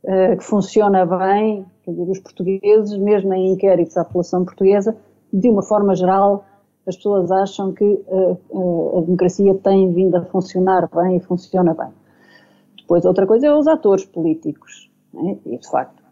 [0.03, 4.95] uh, que funciona bem, quer dizer, os portugueses, mesmo em inquéritos à população portuguesa,
[5.31, 6.45] de uma forma geral,
[6.87, 11.73] as pessoas acham que uh, uh, a democracia tem vindo a funcionar bem e funciona
[11.73, 11.89] bem.
[12.77, 14.91] Depois, outra coisa é os atores políticos.
[15.11, 15.37] Né?
[15.45, 16.03] E, de facto,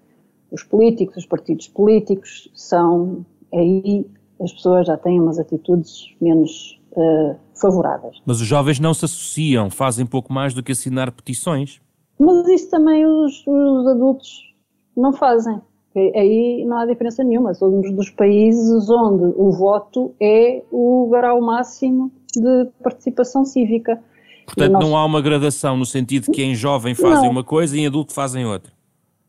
[0.52, 4.08] os políticos, os partidos políticos, são aí
[4.42, 8.18] as pessoas já têm umas atitudes menos uh, favoráveis.
[8.26, 11.82] Mas os jovens não se associam, fazem pouco mais do que assinar petições.
[12.20, 14.54] Mas isso também os, os adultos
[14.96, 15.62] não fazem.
[15.96, 17.54] Aí não há diferença nenhuma.
[17.54, 24.02] Somos dos países onde o voto é o grau máximo de participação cívica.
[24.46, 24.84] Portanto, nós...
[24.84, 27.32] não há uma gradação no sentido que em jovem fazem não.
[27.32, 28.72] uma coisa e em adulto fazem outra.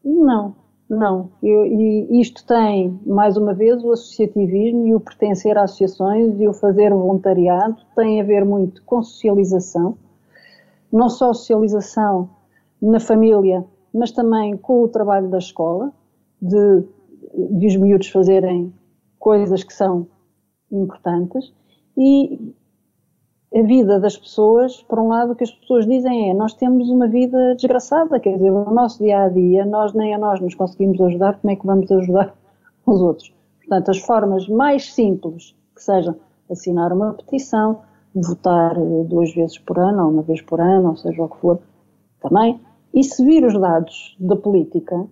[0.03, 0.55] Não,
[0.89, 6.39] não, eu, e isto tem, mais uma vez, o associativismo e o pertencer a associações
[6.39, 7.77] e o fazer voluntariado.
[7.97, 9.97] Tem a ver muito com socialização,
[10.93, 12.29] não só socialização
[12.81, 15.91] na família, mas também com o trabalho da escola,
[16.41, 16.85] de,
[17.51, 18.73] de os miúdos fazerem
[19.19, 20.07] coisas que são
[20.71, 21.53] importantes.
[21.97, 22.55] E
[23.55, 26.91] a vida das pessoas, por um lado, o que as pessoas dizem é nós temos
[26.91, 30.55] uma vida desgraçada, quer dizer, o nosso dia a dia, nós nem a nós nos
[30.57, 32.35] conseguimos ajudar, como é que vamos ajudar
[32.85, 33.33] os outros?
[33.61, 36.17] Portanto, as formas mais simples, que sejam
[36.51, 37.81] assinar uma petição,
[38.15, 41.37] votar eh, duas vezes por ano, ou uma vez por ano, ou seja o que
[41.39, 41.61] for,
[42.21, 42.61] também.
[42.93, 45.07] E se vir os dados da política,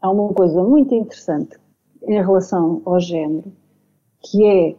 [0.00, 1.58] há uma coisa muito interessante
[2.02, 3.52] em relação ao género,
[4.20, 4.76] que é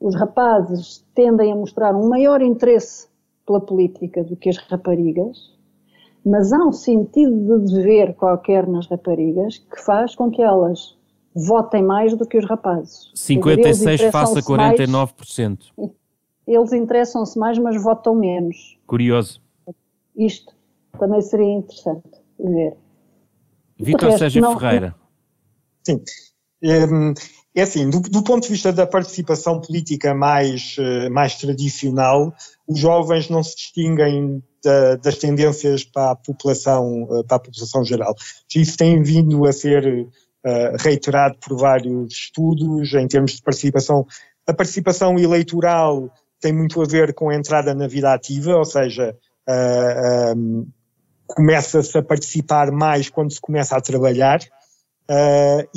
[0.00, 3.08] os rapazes tendem a mostrar um maior interesse
[3.46, 5.52] pela política do que as raparigas,
[6.24, 10.96] mas há um sentido de dever qualquer nas raparigas que faz com que elas
[11.34, 13.10] votem mais do que os rapazes.
[13.14, 15.58] 56 face a 49%.
[15.76, 15.90] Mais,
[16.46, 18.78] eles interessam-se mais, mas votam menos.
[18.86, 19.40] Curioso.
[20.16, 20.52] Isto
[20.98, 22.76] também seria interessante ver.
[23.78, 24.58] Vitor Sérgio não...
[24.58, 24.94] Ferreira.
[25.84, 26.02] Sim.
[26.62, 27.14] Um,
[27.54, 32.32] é assim, do, do, ponto de vista da participação política mais, eh, mais tradicional,
[32.66, 37.84] os jovens não se distinguem da, das tendências para a população, eh, para a população
[37.84, 38.14] geral.
[38.54, 44.06] Isso tem vindo a ser uh, reiterado por vários estudos em termos de participação.
[44.46, 46.08] A participação eleitoral
[46.40, 49.16] tem muito a ver com a entrada na vida ativa, ou seja,
[49.48, 50.68] uh, um,
[51.26, 54.40] começa-se a participar mais quando se começa a trabalhar
[55.10, 55.68] uh,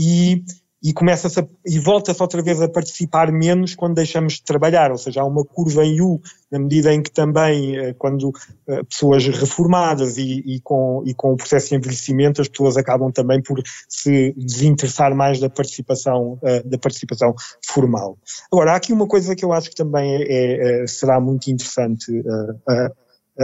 [0.84, 4.98] e e começa-se e volta-se outra vez a participar menos quando deixamos de trabalhar, ou
[4.98, 6.22] seja, há uma curva em U,
[6.52, 8.32] na medida em que também, eh, quando
[8.68, 13.12] eh, pessoas reformadas e, e, com, e com o processo de envelhecimento, as pessoas acabam
[13.12, 13.60] também por
[13.90, 17.34] se desinteressar mais da participação, eh, da participação
[17.66, 18.16] formal.
[18.52, 22.24] Agora, há aqui uma coisa que eu acho que também é, é será muito interessante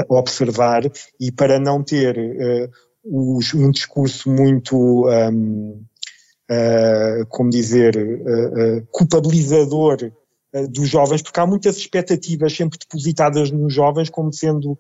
[0.08, 0.84] observar
[1.20, 2.16] e para não ter
[3.04, 5.84] um discurso muito, um,
[6.50, 10.12] uh, como dizer, uh, culpabilizador
[10.72, 14.80] dos jovens, porque há muitas expectativas sempre depositadas nos jovens como sendo,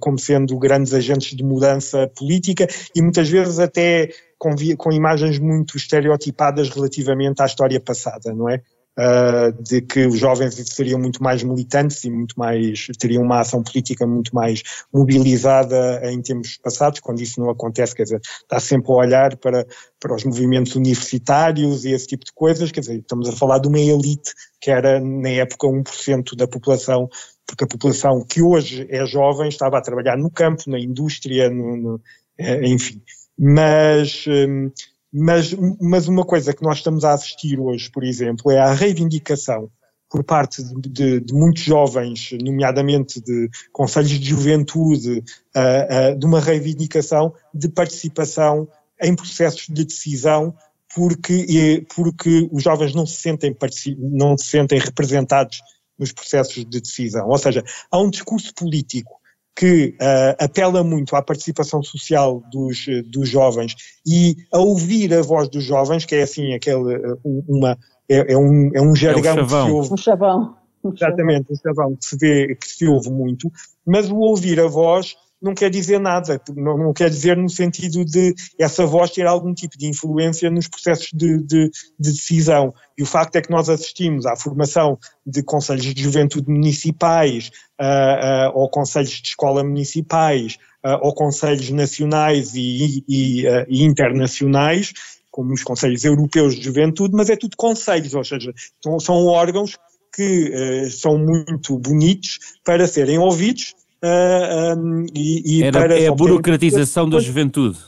[0.00, 5.76] como sendo grandes agentes de mudança política e muitas vezes até com, com imagens muito
[5.76, 8.60] estereotipadas relativamente à história passada, não é?
[8.98, 13.62] Uh, de que os jovens seriam muito mais militantes e muito mais, teriam uma ação
[13.62, 18.90] política muito mais mobilizada em tempos passados, quando isso não acontece, quer dizer, está sempre
[18.92, 19.66] a olhar para,
[20.00, 23.68] para os movimentos universitários e esse tipo de coisas, quer dizer, estamos a falar de
[23.68, 27.08] uma elite que era na época 1% da população,
[27.46, 31.76] porque a população que hoje é jovem estava a trabalhar no campo, na indústria, no,
[31.76, 32.00] no,
[32.38, 33.00] eh, enfim.
[33.38, 34.70] Mas, hum,
[35.12, 39.70] mas, mas uma coisa que nós estamos a assistir hoje, por exemplo, é a reivindicação
[40.08, 45.18] por parte de, de, de muitos jovens, nomeadamente de conselhos de juventude,
[45.56, 48.68] uh, uh, de uma reivindicação de participação
[49.02, 50.54] em processos de decisão,
[50.94, 53.54] porque, porque os jovens não se sentem,
[53.98, 55.60] não se sentem representados
[55.98, 57.28] nos processos de decisão.
[57.28, 59.15] Ou seja, há um discurso político
[59.56, 63.74] que uh, apela muito à participação social dos, dos jovens
[64.06, 68.36] e a ouvir a voz dos jovens, que é assim aquele, uh, uma, é, é,
[68.36, 69.92] um, é um jargão é um que se ouve.
[69.94, 70.56] Um chavão.
[70.84, 73.50] Exatamente, um chavão que se vê, que se ouve muito,
[73.84, 78.04] mas o ouvir a voz não quer dizer nada, não, não, quer dizer no sentido
[78.04, 82.72] de essa voz ter algum tipo de influência nos processos de, de, de, decisão.
[82.96, 88.50] E o facto é que nós assistimos à formação de conselhos de juventude municipais, uh,
[88.50, 94.92] uh, ou conselhos de escola municipais, uh, ou conselhos nacionais e, e, e internacionais,
[95.30, 99.76] como os conselhos europeus de juventude, mas é tudo conselhos, ou seja, são, são órgãos
[100.14, 106.08] que são muito bonitos para serem ouvidos uh, ah, um, e, e Era, para é
[106.08, 107.78] a burocratização da juventude.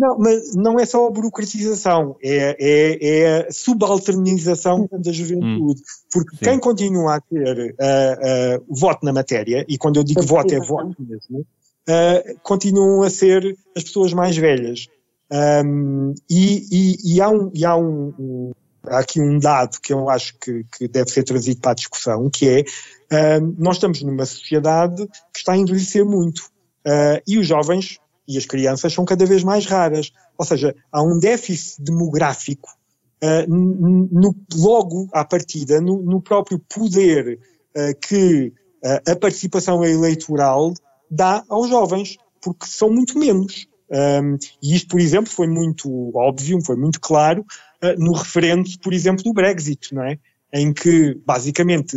[0.00, 5.80] Não, mas não é só a burocratização, é, é, é a subalternização da juventude.
[5.82, 6.44] Hum, porque sim.
[6.44, 10.58] quem continua a ter uh, uh, voto na matéria, e quando eu digo voto é
[10.58, 14.86] voto mesmo, uh, continuam a ser as pessoas mais velhas.
[15.30, 18.52] Um, e, e, e, há, um, e há um, um,
[18.86, 22.30] há aqui um dado que eu acho que, que deve ser trazido para a discussão,
[22.30, 22.64] que é
[23.12, 26.44] Uh, nós estamos numa sociedade que está a envelhecer muito
[26.86, 30.12] uh, e os jovens e as crianças são cada vez mais raras.
[30.38, 32.70] Ou seja, há um déficit demográfico
[33.20, 37.38] uh, no, logo à partida, no, no próprio poder
[38.02, 38.52] que
[39.06, 40.74] a participação eleitoral
[41.08, 43.68] dá aos jovens, porque são muito menos.
[43.88, 47.44] Um, e isto, por exemplo, foi muito óbvio, foi muito claro
[47.98, 50.18] no referendo, por exemplo, do Brexit, não é?
[50.52, 51.96] Em que, basicamente,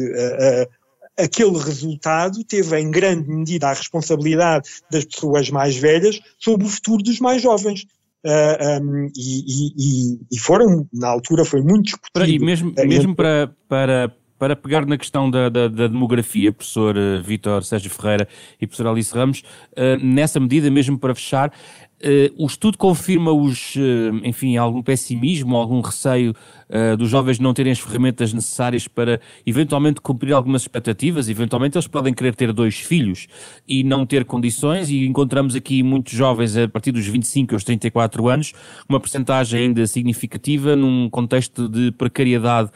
[1.18, 7.04] aquele resultado teve em grande medida a responsabilidade das pessoas mais velhas sobre o futuro
[7.04, 7.86] dos mais jovens.
[8.26, 12.26] Uh, um, e, e, e, foram, na altura, foi muito discutido.
[12.26, 17.66] E mesmo, mesmo para, para, para pegar na questão da, da, da demografia, professor Vítor
[17.66, 18.26] Sérgio Ferreira
[18.62, 21.52] e professor Alice Ramos, uh, nessa medida, mesmo para fechar,
[22.04, 26.36] Uh, o estudo confirma os, uh, enfim, algum pessimismo, algum receio
[26.70, 31.30] uh, dos jovens não terem as ferramentas necessárias para eventualmente cumprir algumas expectativas.
[31.30, 33.28] Eventualmente eles podem querer ter dois filhos
[33.66, 38.28] e não ter condições, e encontramos aqui muitos jovens a partir dos 25 aos 34
[38.28, 38.52] anos,
[38.90, 42.70] uma percentagem ainda significativa num contexto de precariedade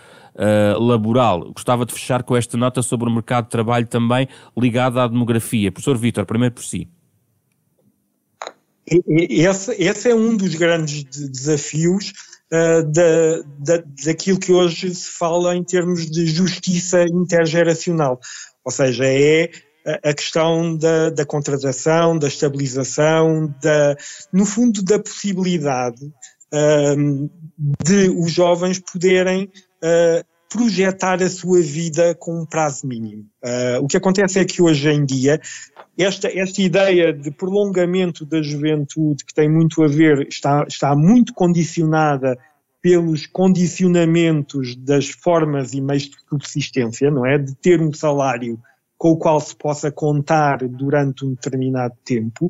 [0.80, 1.52] laboral.
[1.52, 5.72] Gostava de fechar com esta nota sobre o mercado de trabalho também ligado à demografia.
[5.72, 6.88] Professor Vítor, primeiro por si.
[8.90, 12.14] Esse, esse é um dos grandes desafios
[12.52, 18.20] uh, da, da, daquilo que hoje se fala em termos de justiça intergeracional.
[18.64, 19.50] Ou seja, é
[20.04, 23.96] a questão da, da contratação, da estabilização, da,
[24.34, 26.06] no fundo, da possibilidade
[26.54, 27.30] uh,
[27.84, 29.46] de os jovens poderem
[29.84, 33.26] uh, projetar a sua vida com um prazo mínimo.
[33.44, 35.40] Uh, o que acontece é que hoje em dia
[35.98, 41.34] esta, esta ideia de prolongamento da juventude que tem muito a ver, está, está muito
[41.34, 42.38] condicionada
[42.82, 47.38] pelos condicionamentos das formas e meios de subsistência, não é?
[47.38, 48.60] De ter um salário
[48.98, 52.46] com o qual se possa contar durante um determinado tempo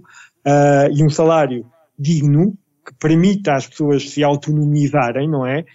[0.46, 1.66] uh, e um salário
[1.98, 2.54] digno
[2.86, 5.66] que permita às pessoas se autonomizarem, não é?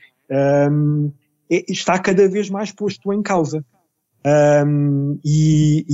[1.50, 3.64] Está cada vez mais posto em causa.
[4.24, 5.84] Um, e,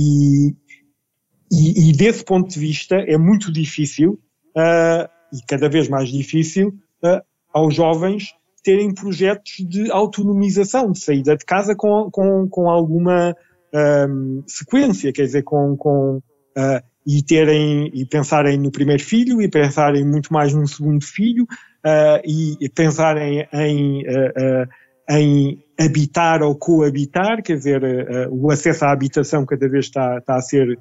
[1.51, 4.19] e, e, desse ponto de vista é muito difícil,
[4.55, 6.69] uh, e cada vez mais difícil,
[7.03, 7.21] uh,
[7.51, 8.33] aos jovens
[8.63, 13.35] terem projetos de autonomização, de saída de casa com, com, com alguma
[13.73, 19.49] um, sequência, quer dizer, com, com uh, e terem e pensarem no primeiro filho e
[19.49, 24.67] pensarem muito mais num segundo filho uh, e, e pensarem em, uh,
[25.09, 27.81] em habitar ou coabitar, quer dizer,
[28.29, 30.77] o acesso à habitação cada vez está, está a ser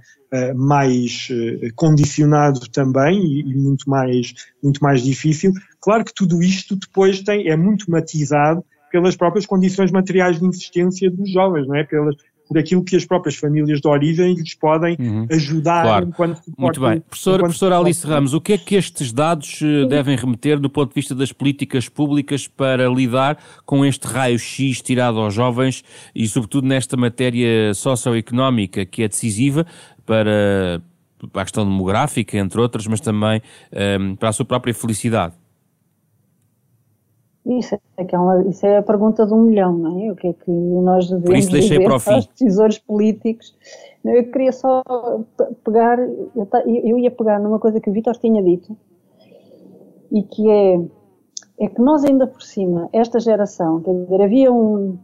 [0.54, 1.28] mais
[1.74, 5.52] condicionado também e, e, muito mais muito mais difícil.
[5.80, 11.10] Claro que tudo isto depois tem é muito matizado pelas próprias condições materiais de existência
[11.10, 11.84] dos jovens, não é?
[11.84, 12.16] Pelas,
[12.48, 15.26] por aquilo que as próprias famílias de origem lhes podem uhum.
[15.30, 16.06] ajudar claro.
[16.08, 17.00] enquanto Muito bem.
[17.00, 20.88] Professor, professor Alice Ramos, o que é que estes dados eh, devem remeter do ponto
[20.88, 25.84] de vista das políticas públicas para lidar com este raio-x tirado aos jovens
[26.14, 29.66] e, sobretudo, nesta matéria socioeconómica que é decisiva
[30.06, 30.82] para,
[31.32, 33.42] para a questão demográfica, entre outras, mas também
[33.72, 35.34] um, ehm, para a sua própria felicidade?
[37.48, 40.12] Isso é, aquela, isso é a pergunta de um milhão, não é?
[40.12, 42.12] O que é que nós devemos Por isso deixei para o fim.
[42.12, 43.56] aos decisores políticos?
[44.04, 44.82] Eu queria só
[45.64, 45.98] pegar,
[46.66, 48.76] eu ia pegar numa coisa que o Vítor tinha dito,
[50.12, 50.80] e que é,
[51.58, 54.98] é que nós ainda por cima, esta geração, quer dizer, havia um,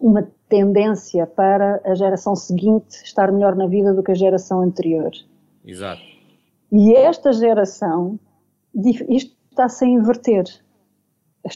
[0.00, 5.10] uma tendência para a geração seguinte estar melhor na vida do que a geração anterior.
[5.64, 6.02] Exato.
[6.70, 8.18] E esta geração,
[8.74, 10.44] isto está-se a inverter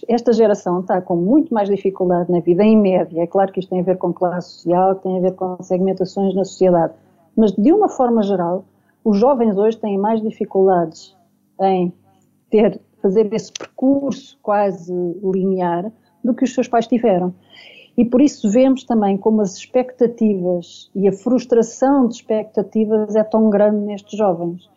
[0.08, 3.22] esta geração está com muito mais dificuldade na vida, em média.
[3.22, 6.34] É claro que isto tem a ver com classe social, tem a ver com segmentações
[6.34, 6.94] na sociedade,
[7.36, 8.64] mas de uma forma geral,
[9.04, 11.16] os jovens hoje têm mais dificuldades
[11.60, 11.92] em
[12.50, 15.90] ter, fazer esse percurso quase linear
[16.22, 17.34] do que os seus pais tiveram.
[17.96, 23.50] E por isso vemos também como as expectativas e a frustração de expectativas é tão
[23.50, 24.70] grande nestes jovens.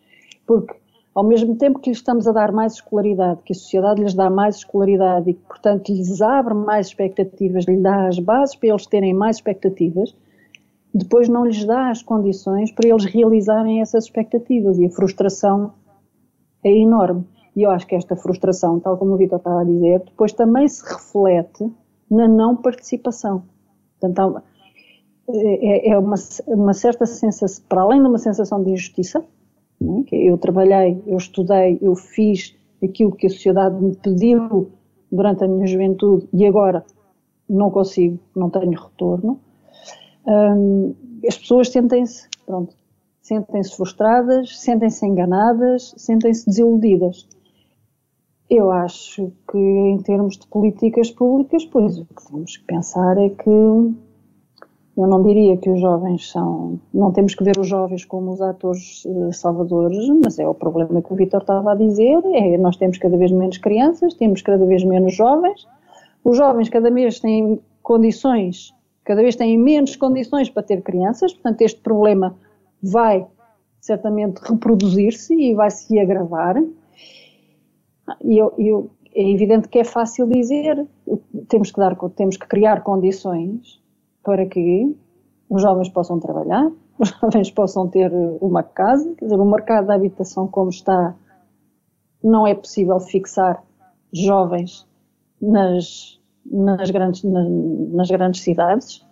[0.46, 0.76] Porque
[1.16, 4.30] ao mesmo tempo que lhes estamos a dar mais escolaridade, que a sociedade lhes dá
[4.30, 8.86] mais escolaridade e que, portanto, lhes abre mais expectativas, lhes dá as bases para eles
[8.86, 10.14] terem mais expectativas,
[10.94, 15.74] depois não lhes dá as condições para eles realizarem essas expectativas e a frustração
[16.62, 17.24] é enorme.
[17.56, 20.68] E eu acho que esta frustração, tal como o Vitor estava a dizer, depois também
[20.68, 21.72] se reflete
[22.12, 23.44] na não participação.
[24.00, 24.44] Portanto,
[25.30, 26.16] é, é uma,
[26.48, 29.24] uma certa sensação, para além de uma sensação de injustiça?
[30.12, 34.72] Eu trabalhei, eu estudei, eu fiz aquilo que a sociedade me pediu
[35.12, 36.86] durante a minha juventude e agora
[37.50, 39.40] não consigo, não tenho retorno.
[41.28, 42.76] As pessoas sentem-se, pronto,
[43.22, 47.28] sentem-se frustradas, sentem-se enganadas, sentem-se desiludidas.
[48.50, 53.30] Eu acho que em termos de políticas públicas, pois o que temos que pensar é
[53.30, 53.50] que
[54.98, 56.80] eu não diria que os jovens são.
[56.94, 61.02] Não temos que ver os jovens como os atores uh, salvadores, mas é o problema
[61.02, 64.66] que o Vitor estava a dizer: é nós temos cada vez menos crianças, temos cada
[64.66, 65.68] vez menos jovens.
[66.24, 68.74] Os jovens cada vez têm condições,
[69.04, 72.36] cada vez têm menos condições para ter crianças, portanto, este problema
[72.82, 73.28] vai
[73.82, 76.56] certamente reproduzir-se e vai se agravar.
[78.24, 80.88] E eu, eu, é evidente que é fácil dizer,
[81.48, 83.84] temos que, dar, temos que criar condições
[84.26, 84.98] para que
[85.50, 86.70] os jovens possam trabalhar,
[87.00, 88.12] os jovens possam ter
[88.42, 91.16] uma casa, quer dizer, o mercado da habitação como está,
[92.24, 93.64] não é possível fixar
[94.12, 94.88] jovens
[95.40, 99.06] nas, nas, grandes, nas, nas grandes cidades,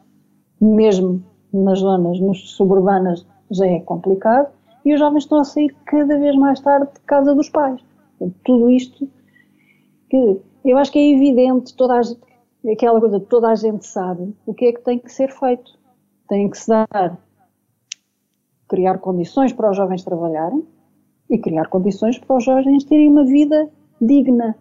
[0.60, 4.52] mesmo nas zonas nas suburbanas já é complicado,
[4.84, 7.80] e os jovens estão a sair cada vez mais tarde de casa dos pais.
[8.44, 9.08] Tudo isto
[10.10, 12.02] que eu acho que é evidente, toda a,
[12.72, 15.78] aquela coisa que toda a gente sabe, o que é que tem que ser feito?
[16.30, 17.18] Tem que se dar,
[18.70, 20.66] criar condições para os jovens trabalharem
[21.30, 23.70] e criar condições para os jovens terem uma vida
[24.02, 24.56] digna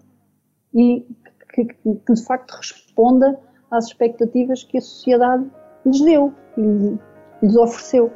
[0.75, 1.07] e
[1.55, 3.39] que, que, que de facto responda
[3.71, 5.49] às expectativas que a sociedade
[5.85, 6.99] lhes deu e
[7.43, 8.11] lhes ofereceu.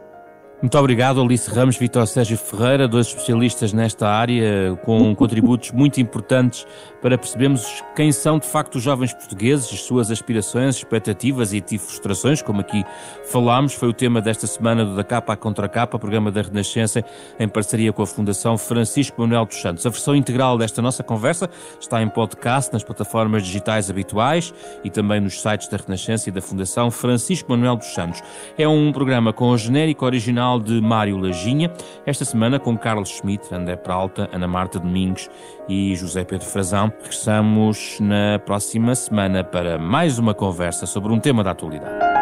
[0.62, 6.66] Muito obrigado, Alice Ramos, Vitor Sérgio Ferreira, dois especialistas nesta área, com contributos muito importantes
[7.02, 12.40] para percebermos quem são de facto os jovens portugueses, as suas aspirações, expectativas e frustrações,
[12.40, 12.82] como aqui
[13.30, 13.74] falámos.
[13.74, 17.04] Foi o tema desta semana do Da Capa à Contra Capa, programa da Renascença,
[17.38, 19.84] em parceria com a Fundação Francisco Manuel dos Santos.
[19.84, 25.20] A versão integral desta nossa conversa está em podcast nas plataformas digitais habituais e também
[25.20, 28.22] nos sites da Renascença e da Fundação Francisco Manuel dos Santos.
[28.56, 31.72] É um programa com o genérico original de Mário Laginha,
[32.06, 35.28] esta semana com Carlos Schmidt, André Pralta, Ana Marta Domingos
[35.68, 36.92] e José Pedro Frazão.
[37.02, 42.15] Regressamos na próxima semana para mais uma conversa sobre um tema da atualidade.